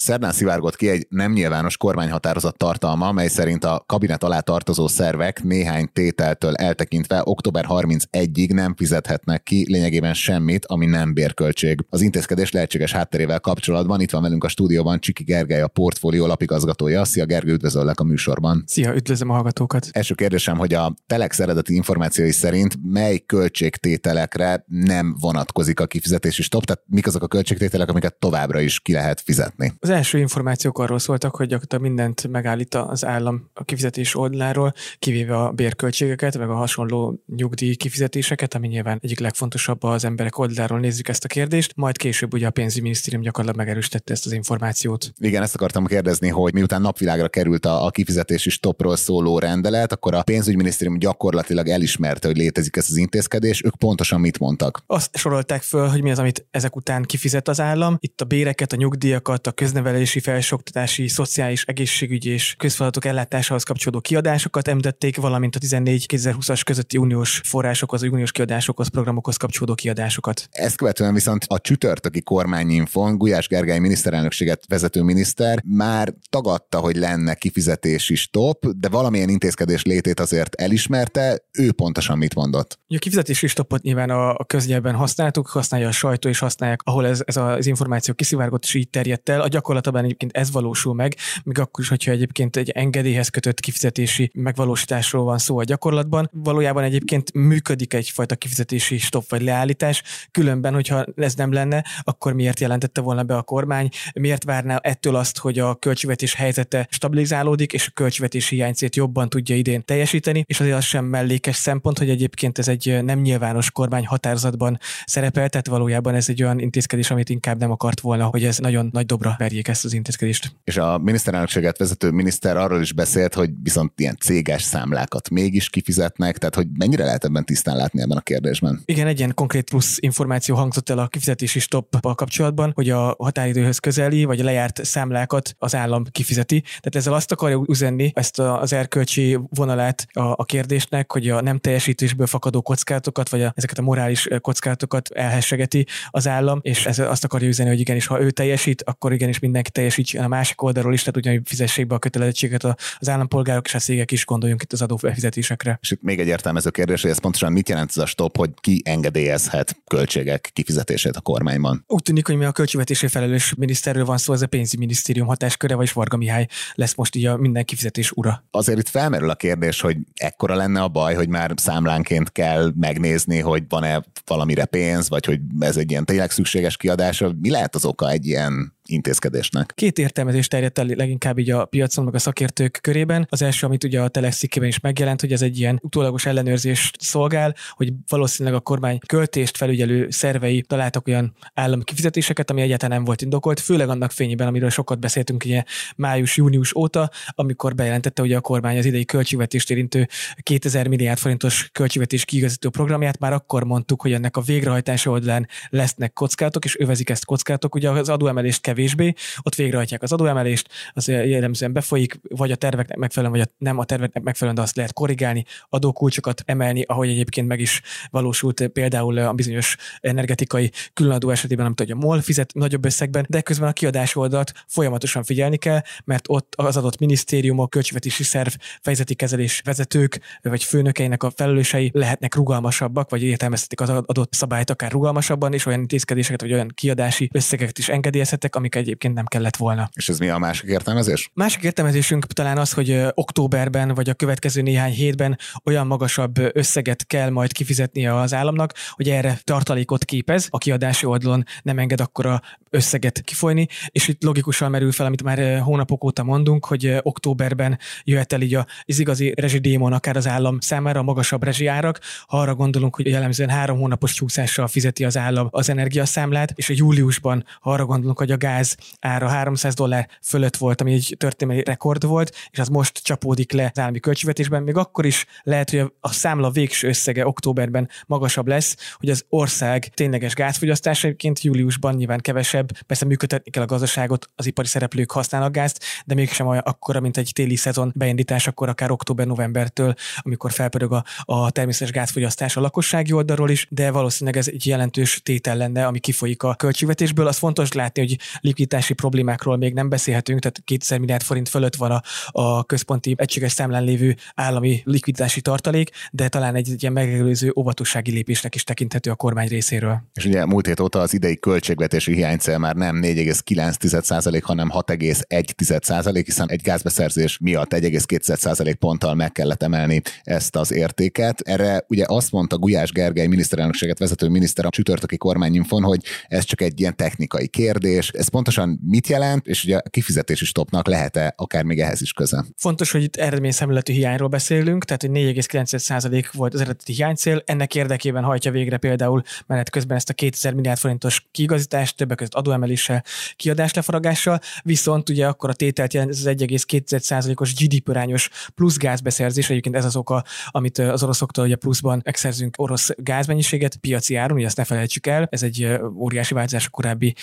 Szerdán 0.01 0.31
szivárgott 0.31 0.75
ki 0.75 0.89
egy 0.89 1.08
nem 1.10 1.31
nyilvános 1.31 1.77
kormányhatározat 1.77 2.58
tartalma, 2.58 3.12
mely 3.12 3.27
szerint 3.27 3.63
a 3.63 3.84
kabinet 3.88 4.24
alá 4.24 4.39
tartozó 4.39 4.88
szervek 4.88 5.43
néhány 5.43 5.89
tételtől 5.93 6.55
eltekintve 6.55 7.22
október 7.24 7.65
31-ig 7.70 8.53
nem 8.53 8.75
fizethetnek 8.75 9.43
ki 9.43 9.65
lényegében 9.70 10.13
semmit, 10.13 10.65
ami 10.65 10.86
nem 10.86 11.13
bérköltség. 11.13 11.86
Az 11.89 12.01
intézkedés 12.01 12.51
lehetséges 12.51 12.91
hátterével 12.91 13.39
kapcsolatban 13.39 14.01
itt 14.01 14.12
van 14.12 14.22
velünk 14.22 14.43
a 14.43 14.48
stúdióban 14.48 15.00
Csiki 15.00 15.24
Gergely, 15.24 15.62
a 15.62 15.67
portfólió 15.67 16.25
lapigazgatója. 16.25 17.05
Szia 17.05 17.25
Gergely, 17.25 17.53
üdvözöllek 17.53 18.00
a 18.00 18.03
műsorban. 18.03 18.63
Szia, 18.65 18.93
üdvözlöm 18.96 19.29
a 19.29 19.34
hallgatókat. 19.34 19.88
Első 19.91 20.13
kérdésem, 20.13 20.58
hogy 20.58 20.74
a 20.74 20.93
Telex 21.08 21.39
eredeti 21.39 21.75
információi 21.75 22.31
szerint 22.31 22.77
mely 22.84 23.17
költségtételekre 23.25 24.63
nem 24.67 25.15
vonatkozik 25.20 25.79
a 25.79 25.86
kifizetési 25.86 26.41
stop, 26.41 26.65
tehát 26.65 26.84
mik 26.88 27.08
azok 27.08 27.24
a 27.24 27.27
költségtételek, 27.27 27.89
amiket 27.89 28.15
továbbra 28.20 28.60
is 28.60 28.79
ki 28.79 28.93
lehet 28.93 29.22
fizetni? 29.22 29.74
Az 29.79 29.89
első 29.92 30.18
információk 30.18 30.80
arról 30.80 31.00
szóltak, 31.00 31.36
hogy 31.36 31.48
gyakorlatilag 31.48 31.84
mindent 31.84 32.28
megállít 32.28 32.76
az 32.76 33.06
állam 33.06 33.50
a 33.54 33.64
kifizetés 33.64 34.16
oldaláról, 34.16 34.74
kivéve 35.00 35.38
a 35.38 35.52
bérköltségeket, 35.52 36.38
meg 36.38 36.50
a 36.50 36.56
hasonló 36.56 37.24
nyugdíj 37.36 37.76
kifizetéseket, 37.76 38.54
ami 38.56 38.68
nyilván 38.68 39.00
egyik 39.02 39.20
legfontosabb 39.20 39.84
az 39.84 40.06
emberek 40.06 40.38
oldaláról 40.38 40.80
nézzük 40.80 41.08
ezt 41.08 41.24
a 41.24 41.28
kérdést, 41.28 41.74
majd 41.76 41.98
később 41.98 42.34
ugye 42.34 42.48
a 42.48 42.52
pénzügyminisztérium 42.52 43.22
gyakorlatilag 43.22 43.66
megerősítette 43.66 44.14
ezt 44.14 44.26
az 44.26 44.32
információt. 44.32 45.12
Igen, 45.18 45.42
ezt 45.42 45.56
akartam 45.56 45.86
kérdezni, 45.86 46.30
hogy 46.30 46.54
miután 46.54 46.82
napvilágra 46.82 47.30
került 47.30 47.66
a, 47.66 47.86
a 47.86 47.90
kifizetési 47.90 48.50
stopról 48.50 48.96
szóló 48.96 49.40
rendelet, 49.40 49.92
akkor 49.92 50.14
a 50.14 50.24
pénzügyminisztérium 50.24 50.98
gyakorlatilag 50.98 51.68
elismerte, 51.68 52.28
hogy 52.28 52.38
létezik 52.38 52.76
ez 52.76 52.86
az 52.90 52.98
intézkedés. 52.98 53.64
Ők 53.64 53.76
pontosan 53.76 54.20
mit 54.20 54.40
mondtak? 54.40 54.84
Azt 54.88 55.18
sorolták 55.18 55.62
föl, 55.62 55.88
hogy 55.88 56.02
mi 56.02 56.12
az, 56.12 56.20
amit 56.20 56.46
ezek 56.52 56.76
után 56.76 57.04
kifizet 57.04 57.48
az 57.48 57.60
állam. 57.60 57.98
Itt 58.00 58.22
a 58.22 58.26
béreket, 58.26 58.74
a 58.74 58.76
nyugdíjakat, 58.76 59.48
a 59.48 59.52
köznevelési 59.52 59.81
nevelési, 59.82 60.20
felsőoktatási, 60.20 61.08
szociális, 61.08 61.64
egészségügyi 61.64 62.30
és 62.30 62.56
közfeladatok 62.58 63.06
ellátásához 63.06 63.64
kapcsolódó 63.64 64.02
kiadásokat 64.02 64.68
említették, 64.68 65.18
valamint 65.18 65.56
a 65.56 65.60
14-2020-as 65.60 66.62
közötti 66.66 66.98
uniós 66.98 67.42
forrásokhoz, 67.46 68.04
uniós 68.04 68.32
kiadásokhoz, 68.32 68.88
programokhoz 68.88 69.38
kapcsolódó 69.38 69.75
kiadásokat. 69.75 70.48
Ezt 70.51 70.75
követően 70.75 71.14
viszont 71.14 71.46
a 71.48 71.60
csütörtöki 71.60 72.22
kormányinfon 72.22 73.18
Gulyás 73.18 73.48
Gergely 73.48 73.79
miniszterelnökséget 73.79 74.64
vezető 74.68 75.01
miniszter 75.01 75.62
már 75.66 76.14
tagadta, 76.29 76.79
hogy 76.79 76.96
lenne 76.96 77.34
kifizetési 77.34 78.16
stop, 78.16 78.66
de 78.66 78.90
valamilyen 78.90 79.29
intézkedés 79.29 79.84
létét 79.84 80.20
azért 80.20 80.55
elismerte. 80.55 81.40
Ő 81.51 81.72
pontosan 81.72 82.18
mit 82.18 82.36
mondott? 82.36 82.79
A 82.88 82.98
kifizetési 82.98 83.48
stopot 83.48 83.82
nyilván 83.82 84.10
a, 84.10 84.29
a 84.29 84.46
köznyelben 84.46 84.96
használtuk, 84.96 85.48
használja 85.48 85.88
a 85.88 85.92
sajtó 85.92 86.29
és 86.29 86.40
használják, 86.40 86.79
ahol 86.84 87.08
ez, 87.08 87.22
ez 87.25 87.38
az 87.38 87.66
információ 87.66 88.14
kiszivárgott 88.14 88.64
és 88.64 88.74
így 88.74 88.90
terjedt 88.90 89.29
el. 89.29 89.42
A 89.42 89.48
gyakorlat 89.48 89.71
gyakorlatban 89.72 90.03
egyébként 90.03 90.38
ez 90.38 90.51
valósul 90.51 90.94
meg, 90.94 91.16
még 91.44 91.60
akkor 91.60 91.84
is, 91.84 91.90
hogyha 91.90 92.12
egyébként 92.12 92.55
egy 92.55 92.70
engedélyhez 92.70 93.29
kötött 93.29 93.60
kifizetési 93.60 94.31
megvalósításról 94.34 95.24
van 95.24 95.38
szó 95.38 95.57
a 95.57 95.64
gyakorlatban. 95.64 96.29
Valójában 96.34 96.84
egyébként 96.84 97.34
működik 97.34 97.94
egyfajta 97.94 98.36
kifizetési 98.36 98.98
stop 98.98 99.29
vagy 99.29 99.42
leállítás, 99.42 100.03
különben, 100.31 100.74
hogyha 100.74 101.05
ez 101.16 101.34
nem 101.36 101.51
lenne, 101.51 101.86
akkor 102.03 102.34
miért 102.34 102.60
jelentette 102.60 103.01
volna 103.01 103.24
be 103.24 103.36
a 103.36 103.42
kormány, 103.42 103.90
miért 104.14 104.44
várná 104.44 104.75
ettől 104.75 105.16
azt, 105.16 105.38
hogy 105.38 105.60
a 105.60 105.75
költségvetés 105.75 106.34
helyzete 106.34 106.88
stabilizálódik, 106.90 107.74
és 107.74 107.88
a 107.88 107.92
költségvetési 107.94 108.55
hiánycét 108.55 108.96
jobban 108.96 109.29
tudja 109.29 109.55
idén 109.55 109.86
teljesíteni, 109.86 110.44
és 110.48 110.60
azért 110.60 110.75
az 110.77 110.84
sem 110.84 111.05
mellékes 111.05 111.55
szempont, 111.55 111.98
hogy 111.98 112.10
egyébként 112.10 112.57
ez 112.57 112.68
egy 112.68 113.03
nem 113.03 113.20
nyilvános 113.20 113.72
kormány 113.72 114.05
határozatban 114.05 114.79
szerepel, 115.05 115.50
tehát 115.50 115.68
valójában 115.68 116.16
ez 116.16 116.29
egy 116.29 116.44
olyan 116.44 116.60
intézkedés, 116.60 117.12
amit 117.12 117.29
inkább 117.29 117.60
nem 117.60 117.72
akart 117.72 118.00
volna, 118.00 118.25
hogy 118.25 118.44
ez 118.44 118.57
nagyon 118.57 118.90
nagy 118.92 119.05
dobra 119.05 119.36
verjék 119.38 119.61
ezt 119.68 119.86
az 119.86 119.94
intézkedést. 119.94 120.56
És 120.64 120.78
a 120.78 120.98
miniszterelnökséget 120.98 121.78
vezető 121.78 122.12
miniszter 122.12 122.58
arról 122.58 122.82
is 122.82 122.94
beszélt, 122.94 123.34
hogy 123.34 123.50
viszont 123.64 124.00
ilyen 124.00 124.18
céges 124.20 124.62
számlákat 124.62 125.30
mégis 125.30 125.70
kifizetnek, 125.70 126.38
tehát 126.38 126.56
hogy 126.56 126.68
mennyire 126.78 127.04
lehet 127.04 127.24
ebben 127.24 127.46
tisztán 127.46 127.76
látni 127.76 128.02
ebben 128.02 128.18
a 128.18 128.22
kérdésben? 128.22 128.82
Igen, 128.86 129.08
egy 129.08 129.18
ilyen 129.18 129.34
konkrét 129.34 129.70
plusz 129.70 129.98
információ 130.00 130.56
hangzott 130.56 130.90
el 130.90 130.98
a 130.98 131.08
kifizetési 131.08 131.60
stoppal 131.60 132.16
kapcsolatban, 132.16 132.72
hogy 132.76 132.90
a 132.90 133.16
határidőhöz 133.18 133.80
közeli, 133.80 134.24
vagy 134.24 134.40
lejárt 134.40 134.86
számlákat 134.86 135.56
az 135.58 135.76
állam 135.76 136.04
kifizeti. 136.12 136.62
Tehát 136.62 136.96
ezzel 136.96 137.14
azt 137.14 137.32
akarja 137.32 137.64
üzenni, 137.68 138.12
ezt 138.14 138.40
az 138.40 138.74
erkölcsi 138.74 139.40
vonalát 139.50 140.08
a, 140.14 140.22
a 140.22 140.44
kérdésnek, 140.44 141.12
hogy 141.12 141.30
a 141.30 141.42
nem 141.42 141.58
teljesítésből 141.58 142.28
fakadó 142.28 142.62
kockázatokat, 142.62 143.30
vagy 143.30 143.42
a, 143.42 143.54
ezeket 143.56 143.78
a 143.78 143.82
morális 143.82 144.28
kockázatokat 144.42 145.10
elhessegeti 145.10 145.88
az 146.10 146.28
állam, 146.28 146.60
és 146.62 146.86
ez 146.86 147.00
azt 147.00 147.24
akarja 147.24 147.48
üzenni, 147.48 147.70
hogy 147.70 147.80
igenis, 147.80 148.06
ha 148.06 148.22
ő 148.22 148.32
teljesít, 148.32 148.84
akkor 148.84 149.14
igenis 149.14 149.40
minden 149.40 149.50
mindenki 149.51 149.70
teljesítsen 149.70 150.24
a 150.24 150.27
másik 150.27 150.61
oldalról 150.61 150.94
is, 150.94 151.00
tehát 151.00 151.18
ugyanúgy 151.18 151.42
fizessék 151.46 151.87
be 151.87 151.96
a 151.96 152.00
kötelezettséget 152.00 152.64
az 153.00 153.09
állampolgárok 153.09 153.66
és 153.66 153.74
a 153.74 153.79
szégek 153.79 154.11
is, 154.11 154.25
gondoljunk 154.25 154.61
itt 154.61 154.74
az 154.74 154.81
adóbefizetésekre. 154.81 155.77
És 155.81 155.92
itt 155.92 156.01
még 156.01 156.20
egy 156.20 156.27
értelmező 156.27 156.70
kérdés, 156.70 157.01
hogy 157.01 157.11
ez 157.11 157.20
pontosan 157.20 157.51
mit 157.51 157.70
jelent 157.70 157.90
ez 157.90 157.98
a 157.98 158.05
stop, 158.05 158.37
hogy 158.37 158.50
ki 158.61 158.81
engedélyezhet 158.85 159.77
költségek 159.87 160.50
kifizetését 160.53 161.16
a 161.16 161.22
kormányban? 161.22 161.83
Úgy 161.87 162.03
tűnik, 162.03 162.27
hogy 162.27 162.35
mi 162.35 162.46
a 162.46 162.51
költségvetési 162.51 163.07
felelős 163.07 163.53
miniszterről 163.57 164.05
van 164.05 164.18
szó, 164.18 164.33
ez 164.33 164.42
a 164.42 164.48
pénzügyminisztérium 164.48 165.27
hatásköre, 165.27 165.75
vagy 165.75 165.92
Varga 165.94 166.18
Mihály 166.18 166.48
lesz 166.74 166.96
most 166.96 167.16
így 167.16 167.25
a 167.25 167.37
minden 167.37 167.66
kifizetés 167.66 168.11
ura. 168.11 168.44
Azért 168.51 168.79
itt 168.79 168.90
felmerül 168.90 169.29
a 169.29 169.35
kérdés, 169.35 169.81
hogy 169.81 169.98
ekkora 170.16 170.55
lenne 170.55 170.81
a 170.81 170.87
baj, 170.87 171.14
hogy 171.16 171.29
már 171.29 171.53
számlánként 171.55 172.31
kell 172.31 172.72
megnézni, 172.79 173.40
hogy 173.40 173.64
van-e 173.70 174.03
valamire 174.25 174.66
pénz, 174.66 175.09
vagy 175.09 175.25
hogy 175.25 175.40
ez 175.59 175.77
egy 175.77 175.92
ilyen 175.92 176.05
tényleg 176.05 176.31
szükséges 176.31 176.77
kiadás. 176.77 177.24
Mi 177.42 177.50
lehet 177.50 177.75
az 177.75 177.85
oka 177.85 178.09
egy 178.09 178.25
ilyen 178.25 178.74
intézkedésnek. 178.92 179.72
Két 179.75 179.98
értelmezés 179.98 180.48
terjedt 180.48 180.77
el 180.77 180.86
leginkább 180.86 181.38
így 181.38 181.51
a 181.51 181.66
piacon, 181.66 182.06
meg 182.06 182.16
a 182.16 182.20
szakértők 182.20 182.80
körében. 182.82 183.27
Az 183.30 183.42
első, 183.42 183.66
amit 183.66 183.84
ugye 183.84 184.01
a 184.01 184.08
Telex 184.08 184.44
is 184.44 184.80
megjelent, 184.80 185.22
hogy 185.22 185.32
ez 185.32 185.42
egy 185.42 185.60
ilyen 185.60 185.80
utólagos 185.82 186.25
ellenőrzést 186.25 187.01
szolgál, 187.01 187.56
hogy 187.72 187.94
valószínűleg 188.08 188.58
a 188.58 188.62
kormány 188.62 189.00
költést 189.06 189.58
felügyelő 189.58 190.10
szervei 190.10 190.62
találtak 190.62 191.08
olyan 191.08 191.36
állami 191.54 191.84
kifizetéseket, 191.84 192.50
ami 192.50 192.62
egyáltalán 192.62 192.96
nem 192.96 193.06
volt 193.06 193.22
indokolt, 193.22 193.60
főleg 193.60 193.90
annak 193.90 194.12
fényében, 194.12 194.48
amiről 194.48 194.70
sokat 194.70 195.00
beszéltünk 195.00 195.44
ugye 195.46 195.64
május-június 195.96 196.75
óta, 196.75 197.10
amikor 197.30 197.75
bejelentette 197.75 198.22
hogy 198.22 198.34
a 198.34 198.42
kormány 198.42 198.77
az 198.77 198.86
idei 198.86 199.06
költségvetést 199.06 199.72
érintő 199.72 200.08
2000 200.36 200.88
milliárd 200.88 201.20
forintos 201.20 201.70
költségvetés 201.72 202.25
kiigazító 202.25 202.70
programját, 202.70 203.20
már 203.20 203.34
akkor 203.34 203.64
mondtuk, 203.64 204.01
hogy 204.01 204.14
ennek 204.14 204.38
a 204.38 204.42
végrehajtása 204.42 205.10
oldalán 205.10 205.48
lesznek 205.70 206.14
kockázatok, 206.14 206.66
és 206.66 206.80
övezik 206.80 207.10
ezt 207.10 207.25
kockázatok. 207.25 207.75
Ugye 207.75 207.90
az 207.90 208.10
adóemelést 208.10 208.62
kevés 208.62 208.80
kevésbé. 208.81 209.13
Ott 209.41 209.55
végrehajtják 209.55 210.01
az 210.01 210.11
adóemelést, 210.11 210.70
az 210.94 211.07
jellemzően 211.07 211.74
befolyik, 211.74 212.20
vagy 212.29 212.51
a 212.51 212.55
terveknek 212.55 212.98
megfelelően, 212.98 213.39
vagy 213.39 213.50
a, 213.51 213.55
nem 213.63 213.77
a 213.77 213.85
terveknek 213.85 214.24
megfelelően, 214.24 214.55
de 214.55 214.67
azt 214.67 214.75
lehet 214.75 214.94
korrigálni, 214.94 215.46
adókulcsokat 215.70 216.41
emelni, 216.46 216.83
ahogy 216.87 217.09
egyébként 217.09 217.48
meg 217.48 217.59
is 217.59 217.81
valósult 218.09 218.67
például 218.67 219.17
a 219.17 219.33
bizonyos 219.33 219.77
energetikai 220.00 220.72
különadó 220.94 221.29
esetében, 221.29 221.65
amit 221.65 221.79
a 221.79 221.96
MOL 221.96 222.22
fizet 222.22 222.53
nagyobb 222.53 222.85
összegben, 222.85 223.25
de 223.29 223.41
közben 223.41 223.70
a 223.70 223.74
kiadás 223.74 224.15
oldalt 224.15 224.53
folyamatosan 224.67 225.24
figyelni 225.24 225.57
kell, 225.57 225.81
mert 226.05 226.25
ott 226.27 226.53
az 226.55 226.77
adott 226.77 227.00
minisztériumok, 227.00 227.70
költségvetési 227.70 228.24
szerv, 228.24 228.53
fejezeti 228.81 229.15
kezelés 229.15 229.61
vezetők 229.63 230.20
vagy 230.41 230.63
főnökeinek 230.63 231.24
a 231.24 231.31
felelősei 231.35 231.89
lehetnek 231.94 232.35
rugalmasabbak, 232.35 233.09
vagy 233.09 233.24
értelmezhetik 233.24 233.81
az 233.81 233.89
adott 233.89 234.33
szabályt 234.33 234.70
akár 234.70 234.91
rugalmasabban, 234.91 235.53
és 235.53 235.65
olyan 235.65 235.79
intézkedéseket, 235.79 236.41
vagy 236.41 236.53
olyan 236.53 236.72
kiadási 236.74 237.29
összegeket 237.33 237.77
is 237.77 237.89
engedélyezhetek, 237.89 238.55
amik 238.55 238.71
egyébként 238.75 239.14
nem 239.14 239.25
kellett 239.25 239.55
volna. 239.55 239.90
És 239.94 240.10
ez 240.10 240.20
mi 240.20 240.29
a 240.29 240.38
másik 240.38 240.70
értelmezés? 240.70 241.31
Másik 241.34 241.64
értelmezésünk 241.64 242.25
talán 242.25 242.57
az, 242.57 242.72
hogy 242.72 243.05
októberben 243.14 243.94
vagy 243.94 244.10
a 244.10 244.14
következő 244.14 244.62
néhány 244.62 244.92
hétben 244.92 245.38
olyan 245.64 245.88
magasabb 245.88 246.55
összeget 246.55 247.05
kell 247.05 247.29
majd 247.29 247.51
kifizetnie 247.51 248.16
az 248.20 248.34
államnak, 248.34 248.74
hogy 248.92 249.10
erre 249.10 249.40
tartalékot 249.44 250.05
képez, 250.05 250.48
a 250.50 250.57
kiadási 250.57 251.05
oldalon 251.05 251.44
nem 251.62 251.79
enged 251.79 252.01
akkora 252.01 252.42
összeget 252.70 253.22
kifolyni, 253.22 253.68
és 253.90 254.07
itt 254.07 254.24
logikusan 254.24 254.70
merül 254.72 254.92
fel, 254.92 255.05
amit 255.05 255.24
már 255.24 255.60
hónapok 255.60 256.03
óta 256.03 256.24
mondunk, 256.24 256.66
hogy 256.66 256.98
októberben 257.01 257.79
jöhet 258.03 258.34
el 258.34 258.42
így 258.42 258.55
az 258.55 259.00
igazi 259.00 259.34
rezsidémon 259.36 259.94
akár 259.94 260.18
az 260.18 260.27
állam 260.27 260.60
számára 260.60 261.00
a 261.00 261.03
magasabb 261.03 261.44
rezsiárak. 261.44 262.00
Ha 262.27 262.40
arra 262.40 262.55
gondolunk, 262.55 262.96
hogy 262.96 263.05
jellemzően 263.05 263.50
három 263.50 263.77
hónapos 263.77 264.14
csúszással 264.14 264.68
fizeti 264.68 265.05
az 265.05 265.18
állam 265.18 265.48
az 265.51 265.70
energiaszámlát, 265.70 266.53
és 266.55 266.70
a 266.70 266.74
júliusban, 266.75 267.46
ha 267.60 267.72
arra 267.72 267.86
gondolunk, 267.86 268.18
hogy 268.18 268.31
a 268.31 268.38
gáz 268.51 268.75
ára 269.00 269.27
300 269.27 269.74
dollár 269.74 270.07
fölött 270.24 270.57
volt, 270.57 270.81
ami 270.81 270.94
egy 270.94 271.16
történelmi 271.18 271.64
rekord 271.64 272.05
volt, 272.05 272.35
és 272.50 272.59
az 272.59 272.68
most 272.68 273.03
csapódik 273.03 273.51
le 273.51 273.70
az 273.74 273.79
állami 273.79 274.00
költségvetésben, 274.00 274.64
még 274.64 274.75
akkor 274.75 275.05
is 275.05 275.25
lehet, 275.44 275.70
hogy 275.70 275.92
a 276.00 276.11
számla 276.11 276.50
végső 276.50 276.87
összege 276.87 277.27
októberben 277.27 277.90
magasabb 278.07 278.48
lesz, 278.48 278.96
hogy 278.98 279.09
az 279.09 279.25
ország 279.29 279.87
tényleges 279.87 280.33
gázfogyasztása 280.33 281.07
egyébként 281.07 281.42
júliusban 281.42 281.96
nyilván 281.96 282.20
kevesebb, 282.20 282.72
persze 282.87 283.05
működtetni 283.05 283.51
kell 283.51 283.64
a 283.64 283.66
gazdaságot, 283.66 284.29
az 284.35 284.46
ipari 284.46 284.68
szereplők 284.68 285.11
használnak 285.11 285.51
gázt, 285.51 285.83
de 286.05 286.14
mégsem 286.14 286.48
olyan 286.48 286.64
akkora, 286.66 287.00
mint 287.00 287.18
egy 287.18 287.31
téli 287.33 287.55
szezon 287.55 287.92
beindítás, 287.96 288.48
akkor 288.48 288.70
akár 288.70 288.92
október-novembertől, 288.92 289.94
amikor 290.18 290.51
felpörög 290.51 290.92
a, 290.92 291.03
a 291.24 291.51
természetes 291.51 291.92
gázfogyasztás 291.92 292.57
a 292.57 292.61
lakossági 292.61 293.11
oldalról 293.11 293.50
is, 293.50 293.68
de 293.70 293.92
valószínűleg 293.92 294.40
ez 294.40 294.48
egy 294.48 294.68
jelentős 294.68 295.22
tétel 295.24 295.57
lenne, 295.57 295.85
ami 295.85 296.00
kifolyik 296.00 296.44
a 296.44 296.55
költségvetésből. 296.55 297.27
Az 297.27 297.37
fontos 297.37 297.72
látni, 297.72 298.01
hogy 298.01 298.18
likviditási 298.42 298.94
problémákról 298.94 299.58
még 299.58 299.74
nem 299.74 299.90
beszélhetünk, 299.90 300.40
tehát 300.40 300.62
2000 300.64 301.00
milliárd 301.00 301.24
forint 301.24 301.50
fölött 301.50 301.75
van 301.75 301.92
a, 301.92 302.01
a 302.32 302.64
központi 302.64 303.16
egységes 303.18 303.51
számlán 303.51 303.84
lévő 303.84 304.16
állami 304.36 304.82
likviditási 304.84 305.42
tartalék, 305.42 305.90
de 306.12 306.30
talán 306.30 306.56
egy, 306.56 306.70
egy 306.70 306.82
ilyen 306.82 306.94
megelőző 306.94 307.54
óvatossági 307.56 308.12
lépésnek 308.12 308.56
is 308.56 308.64
tekinthető 308.64 309.12
a 309.12 309.16
kormány 309.16 309.48
részéről. 309.48 310.01
És 310.14 310.25
ugye 310.25 310.46
múlt 310.46 310.66
hét 310.66 310.80
óta 310.80 311.00
az 311.00 311.14
idei 311.14 311.40
költségvetési 311.40 312.14
hiánycél 312.14 312.58
már 312.58 312.75
nem 312.75 313.00
4,9 313.04 314.42
hanem 314.44 314.72
6,1 314.74 316.22
hiszen 316.25 316.50
egy 316.50 316.62
gázbeszerzés 316.62 317.38
miatt 317.42 317.74
1,2 317.74 318.75
ponttal 318.80 319.14
meg 319.14 319.32
kellett 319.32 319.64
emelni 319.64 320.01
ezt 320.24 320.56
az 320.56 320.72
értéket. 320.72 321.40
Erre 321.40 321.86
ugye 321.88 322.04
azt 322.08 322.32
mondta 322.32 322.58
Gulyás 322.58 322.92
Gergely 322.92 323.27
miniszterelnökséget 323.27 324.00
vezető 324.00 324.27
miniszter 324.27 324.66
a 324.66 324.70
csütörtöki 324.70 325.18
kormányinfon, 325.18 325.84
hogy 325.84 326.04
ez 326.27 326.44
csak 326.44 326.62
egy 326.62 326.80
ilyen 326.80 326.96
technikai 326.96 327.48
kérdés. 327.48 328.10
Ez 328.10 328.30
pontosan 328.31 328.79
mit 328.83 329.07
jelent, 329.07 329.48
és 329.48 329.63
ugye 329.63 329.77
a 329.77 329.89
kifizetési 329.89 330.46
stopnak 330.46 330.87
lehet-e 330.87 331.33
akár 331.37 331.63
még 331.63 331.79
ehhez 331.79 332.01
is 332.01 332.13
köze? 332.13 332.46
Fontos, 332.57 332.91
hogy 332.91 333.03
itt 333.03 333.15
eredményszemületű 333.15 333.94
hiányról 333.94 334.27
beszélünk, 334.27 334.85
tehát 334.85 335.01
hogy 335.01 335.11
4,9% 335.11 336.25
volt 336.31 336.53
az 336.53 336.61
eredeti 336.61 336.94
hiánycél. 336.94 337.41
Ennek 337.46 337.75
érdekében 337.75 338.24
hajtja 338.24 338.51
végre 338.51 338.77
például 338.77 339.22
menet 339.48 339.70
közben 339.70 339.98
ezt 339.98 340.09
a 340.09 340.13
2000 340.13 340.53
milliárd 340.53 340.79
forintos 340.79 341.27
kiigazítást, 341.31 341.98
többek 341.98 342.17
között 342.17 342.33
adóemeléssel, 342.33 343.03
kiadáslefaragással, 343.35 344.39
viszont 344.63 345.09
ugye 345.09 345.27
akkor 345.27 345.50
a 345.50 345.53
tételt 345.53 345.94
jelent 345.94 346.11
ez 346.11 346.25
az 346.25 346.35
1,2%-os 346.37 347.53
GDP 347.53 347.89
arányos 347.89 348.29
plusz 348.55 348.77
gázbeszerzés, 348.77 349.50
egyébként 349.50 349.75
ez 349.75 349.85
az 349.85 349.96
oka, 349.96 350.24
amit 350.48 350.77
az 350.77 351.03
oroszoktól 351.03 351.46
ugye 351.46 351.55
pluszban 351.55 352.01
megszerzünk 352.05 352.55
orosz 352.57 352.89
gázmennyiséget 352.98 353.75
piaci 353.75 354.15
áron, 354.15 354.37
ugye 354.37 354.46
ezt 354.46 354.57
ne 354.57 354.63
felejtsük 354.63 355.07
el, 355.07 355.27
ez 355.31 355.44
egy 355.44 355.79
óriási 355.96 356.33
változás 356.33 356.65
a 356.65 356.70
korábbi 356.70 357.15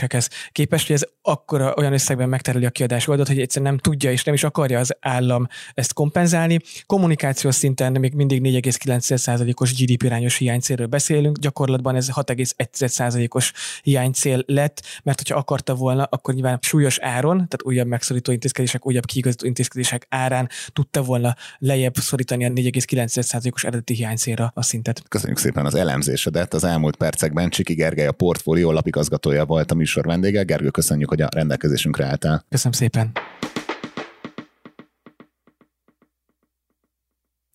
helyzetértékelésekhez 0.00 0.28
képest, 0.52 0.86
hogy 0.86 0.96
ez 0.96 1.04
akkor 1.22 1.74
olyan 1.76 1.92
összegben 1.92 2.28
megtereli 2.28 2.64
a 2.64 2.70
kiadás 2.70 3.08
oldalt, 3.08 3.28
hogy 3.28 3.40
egyszerűen 3.40 3.70
nem 3.70 3.80
tudja 3.80 4.10
és 4.10 4.24
nem 4.24 4.34
is 4.34 4.44
akarja 4.44 4.78
az 4.78 4.96
állam 5.00 5.46
ezt 5.74 5.92
kompenzálni. 5.92 6.58
Kommunikációs 6.86 7.54
szinten 7.54 7.92
még 7.92 8.14
mindig 8.14 8.40
4,9%-os 8.42 9.74
GDP 9.74 10.02
irányos 10.02 10.36
hiánycélről 10.36 10.86
beszélünk, 10.86 11.38
gyakorlatban 11.38 11.96
ez 11.96 12.08
6,1%-os 12.14 13.52
hiánycél 13.82 14.42
lett, 14.46 14.82
mert 15.02 15.18
hogyha 15.18 15.38
akarta 15.38 15.74
volna, 15.74 16.02
akkor 16.10 16.34
nyilván 16.34 16.58
súlyos 16.62 16.98
áron, 16.98 17.36
tehát 17.36 17.62
újabb 17.62 17.86
megszorító 17.86 18.32
intézkedések, 18.32 18.86
újabb 18.86 19.04
kiigazító 19.04 19.46
intézkedések 19.46 20.06
árán 20.08 20.48
tudta 20.72 21.02
volna 21.02 21.34
lejjebb 21.58 21.94
szorítani 21.94 22.44
a 22.44 22.48
4,9%-os 22.48 23.64
eredeti 23.64 23.94
hiánycélra 23.94 24.50
a 24.54 24.62
szintet. 24.62 25.02
Köszönjük 25.08 25.38
szépen 25.38 25.66
az 25.66 25.74
elemzésedet. 25.74 26.54
Az 26.54 26.64
elmúlt 26.64 26.96
percekben 26.96 27.50
Csiki 27.50 27.74
Gergely 27.74 28.06
a 28.06 28.12
portfólió 28.12 28.72
lapigazgatója 28.72 29.44
volt 29.44 29.70
a 29.70 29.74
műsor 29.74 29.89
vendége. 29.94 30.42
Gergő, 30.42 30.70
köszönjük, 30.70 31.08
hogy 31.08 31.22
a 31.22 31.28
rendelkezésünkre 31.34 32.06
álltál. 32.06 32.44
Köszönöm 32.48 32.72
szépen. 32.72 33.12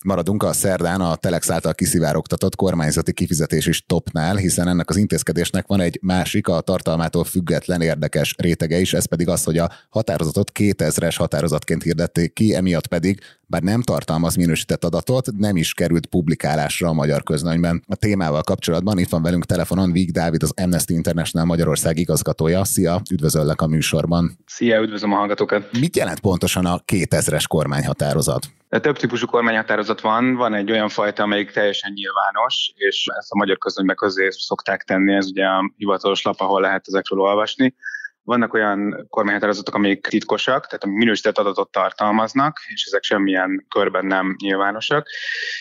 Maradunk 0.06 0.42
a 0.42 0.52
szerdán 0.52 1.00
a 1.00 1.14
Telex 1.14 1.50
által 1.50 1.74
kiszivárogtatott 1.74 2.56
kormányzati 2.56 3.12
kifizetési 3.12 3.72
stopnál, 3.72 4.36
hiszen 4.36 4.68
ennek 4.68 4.90
az 4.90 4.96
intézkedésnek 4.96 5.66
van 5.66 5.80
egy 5.80 5.98
másik, 6.02 6.48
a 6.48 6.60
tartalmától 6.60 7.24
független 7.24 7.80
érdekes 7.80 8.34
rétege 8.38 8.78
is, 8.78 8.94
ez 8.94 9.04
pedig 9.04 9.28
az, 9.28 9.44
hogy 9.44 9.58
a 9.58 9.70
határozatot 9.88 10.50
2000-es 10.54 11.14
határozatként 11.16 11.82
hirdették 11.82 12.32
ki, 12.32 12.54
emiatt 12.54 12.86
pedig, 12.86 13.20
bár 13.46 13.62
nem 13.62 13.82
tartalmaz 13.82 14.34
minősített 14.36 14.84
adatot, 14.84 15.32
nem 15.36 15.56
is 15.56 15.74
került 15.74 16.06
publikálásra 16.06 16.88
a 16.88 16.92
magyar 16.92 17.22
közlönyben. 17.22 17.82
A 17.86 17.94
témával 17.96 18.42
kapcsolatban 18.42 18.98
itt 18.98 19.08
van 19.08 19.22
velünk 19.22 19.44
telefonon 19.44 19.92
Víg 19.92 20.10
Dávid, 20.10 20.42
az 20.42 20.52
Amnesty 20.56 20.90
International 20.90 21.46
Magyarország 21.46 21.98
igazgatója. 21.98 22.64
Szia, 22.64 23.00
üdvözöllek 23.10 23.60
a 23.60 23.66
műsorban. 23.66 24.38
Szia, 24.46 24.80
üdvözlöm 24.80 25.12
a 25.12 25.16
hallgatókat. 25.16 25.78
Mit 25.80 25.96
jelent 25.96 26.20
pontosan 26.20 26.66
a 26.66 26.78
2000-es 26.92 27.44
kormányhatározat? 27.48 28.46
Több 28.68 28.96
típusú 28.96 29.26
kormányhatározat 29.26 30.00
van, 30.00 30.34
van 30.34 30.54
egy 30.54 30.70
olyan 30.70 30.88
fajta, 30.88 31.22
amelyik 31.22 31.50
teljesen 31.50 31.92
nyilvános, 31.92 32.72
és 32.74 33.06
ezt 33.18 33.32
a 33.32 33.36
magyar 33.36 33.58
közönybe 33.58 33.94
közé 33.94 34.28
szokták 34.30 34.82
tenni, 34.82 35.14
ez 35.14 35.26
ugye 35.26 35.44
a 35.44 35.72
hivatalos 35.76 36.22
lap, 36.22 36.40
ahol 36.40 36.60
lehet 36.60 36.84
ezekről 36.86 37.20
olvasni. 37.20 37.74
Vannak 38.26 38.54
olyan 38.54 39.06
kormányhatározatok, 39.10 39.74
amik 39.74 40.06
titkosak, 40.06 40.66
tehát 40.66 40.84
amik 40.84 40.96
minősített 40.96 41.38
adatot 41.38 41.70
tartalmaznak, 41.70 42.58
és 42.74 42.84
ezek 42.84 43.02
semmilyen 43.02 43.66
körben 43.68 44.06
nem 44.06 44.36
nyilvánosak. 44.42 45.08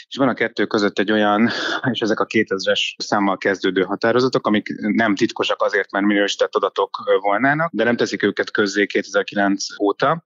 És 0.08 0.18
van 0.18 0.28
a 0.28 0.34
kettő 0.34 0.66
között 0.66 1.00
egy 1.00 1.12
olyan, 1.12 1.50
és 1.92 2.00
ezek 2.00 2.20
a 2.20 2.26
2000-es 2.26 2.80
számmal 2.98 3.38
kezdődő 3.38 3.82
határozatok, 3.82 4.48
amik 4.48 4.68
nem 4.78 5.16
titkosak 5.16 5.62
azért, 5.62 5.92
mert 5.92 6.06
minősített 6.06 6.56
adatok 6.56 7.20
volnának, 7.22 7.72
de 7.74 7.84
nem 7.84 7.96
teszik 7.96 8.24
őket 8.24 8.52
közzé 8.52 8.86
2009 8.86 9.66
óta, 9.82 10.26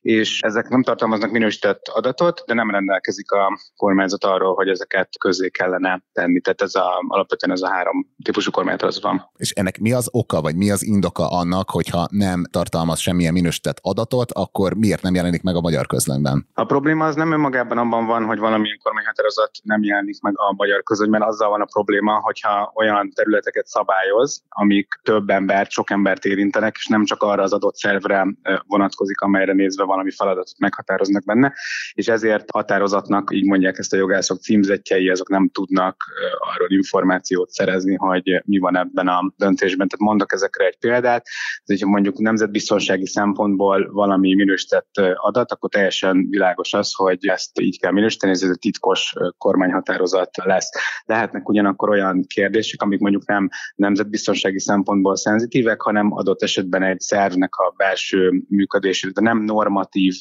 és 0.00 0.40
ezek 0.40 0.68
nem 0.68 0.82
tartalmaznak 0.82 1.30
minősített 1.30 1.88
adatot, 1.88 2.42
de 2.46 2.54
nem 2.54 2.70
rendelkezik 2.70 3.30
a 3.30 3.58
kormányzat 3.76 4.24
arról, 4.24 4.54
hogy 4.54 4.68
ezeket 4.68 5.18
közzé 5.18 5.48
kellene 5.48 6.02
tenni. 6.12 6.40
Tehát 6.40 6.62
ez 6.62 6.74
a, 6.74 7.04
alapvetően 7.08 7.52
ez 7.52 7.62
a 7.62 7.70
három 7.70 8.06
típusú 8.24 8.50
kormányhatározat 8.50 9.02
van. 9.02 9.30
És 9.36 9.50
ennek 9.50 9.78
mi 9.78 9.92
az 9.92 10.08
oka, 10.12 10.40
vagy 10.40 10.56
mi 10.56 10.70
az 10.70 10.84
indoka 10.84 11.28
annak, 11.28 11.69
hogyha 11.70 12.06
nem 12.10 12.44
tartalmaz 12.50 12.98
semmilyen 12.98 13.32
minősített 13.32 13.78
adatot, 13.82 14.32
akkor 14.32 14.74
miért 14.74 15.02
nem 15.02 15.14
jelenik 15.14 15.42
meg 15.42 15.54
a 15.54 15.60
magyar 15.60 15.86
közlönyben? 15.86 16.46
A 16.54 16.64
probléma 16.64 17.06
az 17.06 17.14
nem 17.14 17.32
önmagában 17.32 17.78
abban 17.78 18.06
van, 18.06 18.24
hogy 18.24 18.38
valamilyen 18.38 18.78
kormányhatározat 18.82 19.50
nem 19.62 19.82
jelenik 19.82 20.20
meg 20.20 20.32
a 20.36 20.52
magyar 20.56 20.82
közlönyben, 20.82 21.22
azzal 21.22 21.50
van 21.50 21.60
a 21.60 21.64
probléma, 21.64 22.20
hogyha 22.20 22.72
olyan 22.74 23.10
területeket 23.14 23.66
szabályoz, 23.66 24.42
amik 24.48 25.00
több 25.02 25.30
embert, 25.30 25.70
sok 25.70 25.90
embert 25.90 26.24
érintenek, 26.24 26.76
és 26.78 26.86
nem 26.86 27.04
csak 27.04 27.22
arra 27.22 27.42
az 27.42 27.52
adott 27.52 27.76
szervre 27.76 28.26
vonatkozik, 28.66 29.20
amelyre 29.20 29.52
nézve 29.52 29.84
valami 29.84 30.10
feladatot 30.10 30.58
meghatároznak 30.58 31.24
benne, 31.24 31.54
és 31.92 32.08
ezért 32.08 32.50
határozatnak, 32.50 33.28
így 33.32 33.44
mondják 33.44 33.78
ezt 33.78 33.92
a 33.92 33.96
jogászok 33.96 34.40
címzetjei, 34.40 35.08
azok 35.08 35.28
nem 35.28 35.48
tudnak 35.48 36.04
arról 36.38 36.70
információt 36.70 37.50
szerezni, 37.50 37.94
hogy 37.94 38.42
mi 38.44 38.58
van 38.58 38.76
ebben 38.76 39.08
a 39.08 39.32
döntésben. 39.36 39.88
Tehát 39.88 40.06
mondok 40.06 40.32
ezekre 40.32 40.66
egy 40.66 40.78
példát 40.78 41.26
hogyha 41.64 41.88
mondjuk 41.88 42.18
nemzetbiztonsági 42.18 43.06
szempontból 43.06 43.90
valami 43.92 44.34
minősített 44.34 44.90
adat, 45.14 45.52
akkor 45.52 45.70
teljesen 45.70 46.26
világos 46.30 46.72
az, 46.72 46.94
hogy 46.94 47.26
ezt 47.26 47.60
így 47.60 47.80
kell 47.80 47.92
minősíteni, 47.92 48.32
ez 48.32 48.42
egy 48.42 48.58
titkos 48.58 49.14
kormányhatározat 49.38 50.36
lesz. 50.44 50.70
Lehetnek 51.04 51.48
ugyanakkor 51.48 51.88
olyan 51.88 52.24
kérdések, 52.26 52.82
amik 52.82 53.00
mondjuk 53.00 53.26
nem 53.26 53.48
nemzetbiztonsági 53.74 54.60
szempontból 54.60 55.16
szenzitívek, 55.16 55.80
hanem 55.80 56.12
adott 56.12 56.42
esetben 56.42 56.82
egy 56.82 57.00
szervnek 57.00 57.54
a 57.54 57.74
belső 57.76 58.42
működésére, 58.48 59.12
de 59.12 59.20
nem 59.20 59.38
normatív 59.38 60.14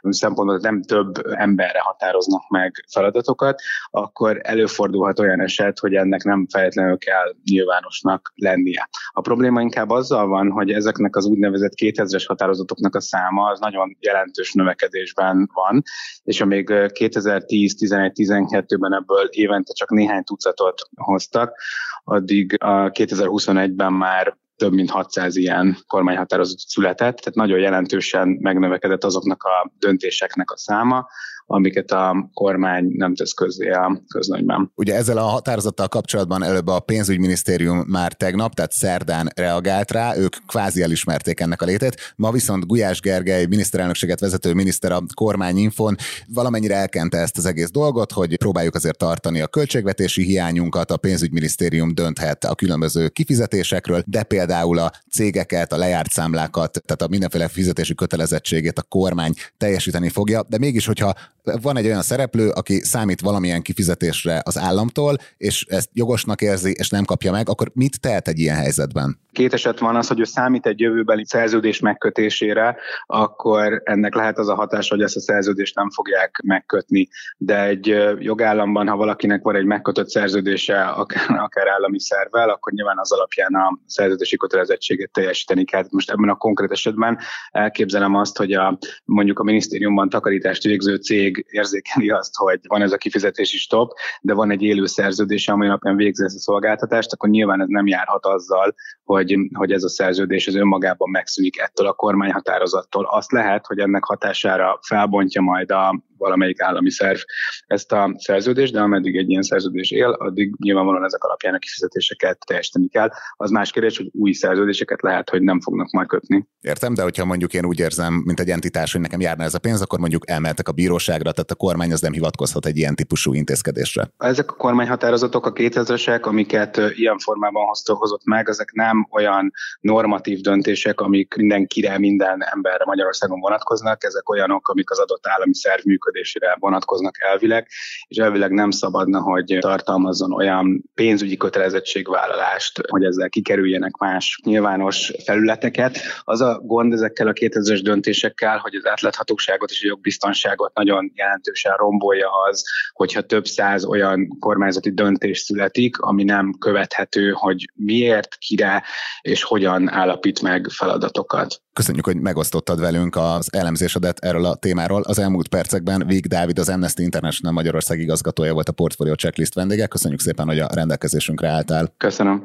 szempontból, 0.00 0.58
nem 0.62 0.82
több 0.82 1.14
emberre 1.26 1.80
határoznak 1.80 2.48
meg 2.48 2.84
feladatokat, 2.92 3.60
akkor 3.90 4.40
előfordulhat 4.42 5.18
olyan 5.18 5.40
eset, 5.40 5.78
hogy 5.78 5.94
ennek 5.94 6.22
nem 6.22 6.46
feltétlenül 6.50 6.98
kell 6.98 7.34
nyilvánosnak 7.44 8.32
lennie. 8.34 8.88
A 9.10 9.20
probléma 9.20 9.60
inkább 9.60 9.90
azzal 9.90 10.26
van, 10.26 10.50
hogy 10.50 10.70
ezeknek 10.86 11.16
az 11.16 11.26
úgynevezett 11.26 11.72
2000-es 11.76 12.24
határozatoknak 12.26 12.94
a 12.94 13.00
száma 13.00 13.50
az 13.50 13.60
nagyon 13.60 13.96
jelentős 14.00 14.52
növekedésben 14.52 15.50
van, 15.54 15.82
és 16.22 16.40
amíg 16.40 16.68
2010-11-12-ben 16.70 18.94
ebből 18.94 19.28
évente 19.30 19.72
csak 19.72 19.90
néhány 19.90 20.24
tucatot 20.24 20.88
hoztak, 20.96 21.60
addig 22.04 22.56
a 22.58 22.90
2021-ben 22.90 23.92
már 23.92 24.36
több 24.56 24.72
mint 24.72 24.90
600 24.90 25.36
ilyen 25.36 25.76
kormányhatározat 25.86 26.58
született, 26.58 27.16
tehát 27.16 27.34
nagyon 27.34 27.58
jelentősen 27.58 28.28
megnövekedett 28.28 29.04
azoknak 29.04 29.42
a 29.42 29.72
döntéseknek 29.78 30.50
a 30.50 30.56
száma, 30.56 31.06
amiket 31.46 31.90
a 31.90 32.30
kormány 32.34 32.92
nem 32.96 33.14
tesz 33.14 33.32
közzé 33.32 33.70
a 33.70 34.02
közlönyben. 34.08 34.72
Ugye 34.74 34.94
ezzel 34.94 35.18
a 35.18 35.22
határozattal 35.22 35.88
kapcsolatban 35.88 36.42
előbb 36.42 36.66
a 36.66 36.80
pénzügyminisztérium 36.80 37.84
már 37.88 38.12
tegnap, 38.12 38.54
tehát 38.54 38.72
szerdán 38.72 39.30
reagált 39.36 39.90
rá, 39.90 40.16
ők 40.16 40.36
kvázi 40.46 40.82
elismerték 40.82 41.40
ennek 41.40 41.62
a 41.62 41.64
létét. 41.64 42.14
Ma 42.16 42.30
viszont 42.30 42.66
Gulyás 42.66 43.00
Gergely, 43.00 43.46
miniszterelnökséget 43.46 44.20
vezető 44.20 44.54
miniszter 44.54 44.92
a 44.92 45.02
kormányinfon 45.14 45.96
valamennyire 46.28 46.74
elkente 46.74 47.18
ezt 47.18 47.38
az 47.38 47.46
egész 47.46 47.70
dolgot, 47.70 48.12
hogy 48.12 48.36
próbáljuk 48.36 48.74
azért 48.74 48.98
tartani 48.98 49.40
a 49.40 49.46
költségvetési 49.46 50.22
hiányunkat, 50.22 50.90
a 50.90 50.96
pénzügyminisztérium 50.96 51.94
dönthet 51.94 52.44
a 52.44 52.54
különböző 52.54 53.08
kifizetésekről, 53.08 54.02
de 54.06 54.22
például 54.22 54.78
a 54.78 54.92
cégeket, 55.10 55.72
a 55.72 55.76
lejárt 55.76 56.10
számlákat, 56.10 56.82
tehát 56.84 57.02
a 57.02 57.08
mindenféle 57.08 57.48
fizetési 57.48 57.94
kötelezettségét 57.94 58.78
a 58.78 58.82
kormány 58.82 59.32
teljesíteni 59.56 60.08
fogja, 60.08 60.42
de 60.48 60.58
mégis, 60.58 60.86
hogyha 60.86 61.14
van 61.62 61.76
egy 61.76 61.86
olyan 61.86 62.02
szereplő, 62.02 62.48
aki 62.48 62.80
számít 62.80 63.20
valamilyen 63.20 63.62
kifizetésre 63.62 64.40
az 64.44 64.58
államtól, 64.58 65.16
és 65.36 65.64
ezt 65.68 65.88
jogosnak 65.92 66.40
érzi, 66.40 66.74
és 66.78 66.88
nem 66.88 67.04
kapja 67.04 67.32
meg, 67.32 67.48
akkor 67.48 67.70
mit 67.74 68.00
tehet 68.00 68.28
egy 68.28 68.38
ilyen 68.38 68.56
helyzetben? 68.56 69.18
Két 69.32 69.52
eset 69.52 69.78
van 69.78 69.96
az, 69.96 70.08
hogy 70.08 70.20
ő 70.20 70.24
számít 70.24 70.66
egy 70.66 70.80
jövőbeli 70.80 71.24
szerződés 71.26 71.80
megkötésére, 71.80 72.76
akkor 73.06 73.80
ennek 73.84 74.14
lehet 74.14 74.38
az 74.38 74.48
a 74.48 74.54
hatás, 74.54 74.88
hogy 74.88 75.02
ezt 75.02 75.16
a 75.16 75.20
szerződést 75.20 75.74
nem 75.74 75.90
fogják 75.90 76.40
megkötni. 76.44 77.08
De 77.36 77.64
egy 77.64 77.96
jogállamban, 78.18 78.88
ha 78.88 78.96
valakinek 78.96 79.42
van 79.42 79.56
egy 79.56 79.64
megkötött 79.64 80.08
szerződése, 80.08 80.82
akár, 80.82 81.30
akár 81.30 81.68
állami 81.68 82.00
szervvel, 82.00 82.48
akkor 82.48 82.72
nyilván 82.72 82.98
az 82.98 83.12
alapján 83.12 83.54
a 83.54 83.78
szerződési 83.86 84.36
kötelezettséget 84.36 85.10
teljesíteni 85.10 85.64
kell. 85.64 85.84
Most 85.90 86.10
ebben 86.10 86.28
a 86.28 86.34
konkrét 86.34 86.70
esetben 86.70 87.18
elképzelem 87.50 88.14
azt, 88.14 88.36
hogy 88.36 88.52
a, 88.52 88.78
mondjuk 89.04 89.38
a 89.38 89.44
minisztériumban 89.44 90.08
takarítást 90.08 90.62
végző 90.62 90.96
cég 90.96 91.35
érzékeli 91.48 92.10
azt, 92.10 92.34
hogy 92.34 92.60
van 92.68 92.82
ez 92.82 92.92
a 92.92 92.96
kifizetési 92.96 93.56
stop, 93.56 93.92
de 94.20 94.34
van 94.34 94.50
egy 94.50 94.62
élő 94.62 94.86
szerződés, 94.86 95.48
amely 95.48 95.68
napján 95.68 95.96
végzi 95.96 96.24
ezt 96.24 96.36
a 96.36 96.38
szolgáltatást, 96.38 97.12
akkor 97.12 97.28
nyilván 97.28 97.60
ez 97.60 97.68
nem 97.68 97.86
járhat 97.86 98.26
azzal, 98.26 98.74
hogy, 99.04 99.36
hogy 99.52 99.72
ez 99.72 99.82
a 99.82 99.88
szerződés 99.88 100.46
az 100.46 100.54
önmagában 100.54 101.10
megszűnik 101.10 101.58
ettől 101.58 101.86
a 101.86 101.92
kormányhatározattól. 101.92 103.04
Azt 103.10 103.32
lehet, 103.32 103.66
hogy 103.66 103.78
ennek 103.78 104.04
hatására 104.04 104.78
felbontja 104.82 105.40
majd 105.40 105.70
a 105.70 106.04
valamelyik 106.18 106.60
állami 106.60 106.90
szerv 106.90 107.18
ezt 107.66 107.92
a 107.92 108.14
szerződést, 108.16 108.72
de 108.72 108.80
ameddig 108.80 109.16
egy 109.16 109.30
ilyen 109.30 109.42
szerződés 109.42 109.90
él, 109.90 110.08
addig 110.08 110.54
nyilvánvalóan 110.58 111.04
ezek 111.04 111.24
alapján 111.24 111.54
a 111.54 111.58
kifizetéseket 111.58 112.38
teljesíteni 112.46 112.88
kell. 112.88 113.08
Az 113.36 113.50
más 113.50 113.70
kérdés, 113.70 113.96
hogy 113.96 114.10
új 114.12 114.32
szerződéseket 114.32 115.02
lehet, 115.02 115.30
hogy 115.30 115.42
nem 115.42 115.60
fognak 115.60 115.90
majd 115.90 116.08
kötni. 116.08 116.46
Értem, 116.60 116.94
de 116.94 117.02
hogyha 117.02 117.24
mondjuk 117.24 117.54
én 117.54 117.64
úgy 117.64 117.78
érzem, 117.78 118.22
mint 118.24 118.40
egy 118.40 118.50
entitás, 118.50 118.92
hogy 118.92 119.00
nekem 119.00 119.20
járna 119.20 119.44
ez 119.44 119.54
a 119.54 119.58
pénz, 119.58 119.82
akkor 119.82 119.98
mondjuk 119.98 120.30
elmehetek 120.30 120.68
a 120.68 120.72
bíróságra, 120.72 121.32
tehát 121.32 121.50
a 121.50 121.54
kormány 121.54 121.92
az 121.92 122.00
nem 122.00 122.12
hivatkozhat 122.12 122.66
egy 122.66 122.76
ilyen 122.76 122.94
típusú 122.94 123.32
intézkedésre. 123.32 124.10
Ezek 124.18 124.50
a 124.50 124.54
kormányhatározatok, 124.54 125.46
a 125.46 125.52
2000-esek, 125.52 126.22
amiket 126.22 126.80
ilyen 126.94 127.18
formában 127.18 127.64
hozott 127.84 128.24
meg, 128.24 128.48
ezek 128.48 128.72
nem 128.72 129.08
olyan 129.10 129.52
normatív 129.80 130.40
döntések, 130.40 131.00
amik 131.00 131.34
mindenkire, 131.34 131.98
minden 131.98 132.44
emberre 132.54 132.84
Magyarországon 132.84 133.40
vonatkoznak, 133.40 134.04
ezek 134.04 134.28
olyanok, 134.28 134.68
amik 134.68 134.90
az 134.90 134.98
adott 134.98 135.26
állami 135.26 135.54
szerv 135.54 135.86
működésére 136.06 136.56
vonatkoznak 136.58 137.14
elvileg, 137.18 137.68
és 138.08 138.16
elvileg 138.16 138.50
nem 138.50 138.70
szabadna, 138.70 139.20
hogy 139.20 139.56
tartalmazzon 139.60 140.32
olyan 140.32 140.84
pénzügyi 140.94 141.36
kötelezettségvállalást, 141.36 142.80
hogy 142.88 143.04
ezzel 143.04 143.28
kikerüljenek 143.28 143.96
más 143.96 144.40
nyilvános 144.44 145.12
felületeket. 145.24 145.98
Az 146.20 146.40
a 146.40 146.60
gond 146.62 146.92
ezekkel 146.92 147.26
a 147.26 147.32
2000-es 147.32 147.80
döntésekkel, 147.82 148.58
hogy 148.58 148.74
az 148.74 148.86
átláthatóságot 148.86 149.70
és 149.70 149.84
a 149.84 149.86
jogbiztonságot 149.86 150.74
nagyon 150.74 151.12
jelentősen 151.14 151.76
rombolja 151.76 152.28
az, 152.50 152.64
hogyha 152.92 153.20
több 153.20 153.46
száz 153.46 153.84
olyan 153.84 154.36
kormányzati 154.40 154.92
döntés 154.92 155.38
születik, 155.38 155.98
ami 155.98 156.24
nem 156.24 156.52
követhető, 156.58 157.30
hogy 157.30 157.70
miért, 157.74 158.34
kire 158.38 158.82
és 159.20 159.42
hogyan 159.42 159.90
állapít 159.90 160.42
meg 160.42 160.66
feladatokat. 160.70 161.60
Köszönjük, 161.76 162.04
hogy 162.04 162.16
megosztottad 162.16 162.80
velünk 162.80 163.16
az 163.16 163.48
elemzésedet 163.52 164.18
erről 164.18 164.44
a 164.44 164.54
témáról. 164.54 165.02
Az 165.02 165.18
elmúlt 165.18 165.48
percekben 165.48 165.95
Vég 166.06 166.26
Dávid, 166.26 166.58
az 166.58 166.68
Amnesty 166.68 166.98
International 166.98 167.52
Magyarország 167.52 167.98
igazgatója 167.98 168.52
volt 168.52 168.68
a 168.68 168.72
Portfolio 168.72 169.14
Checklist 169.14 169.54
vendége. 169.54 169.86
Köszönjük 169.86 170.20
szépen, 170.20 170.46
hogy 170.46 170.58
a 170.58 170.68
rendelkezésünkre 170.74 171.48
álltál. 171.48 171.92
Köszönöm. 171.96 172.44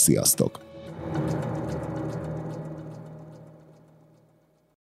Sziasztok! 0.01 0.59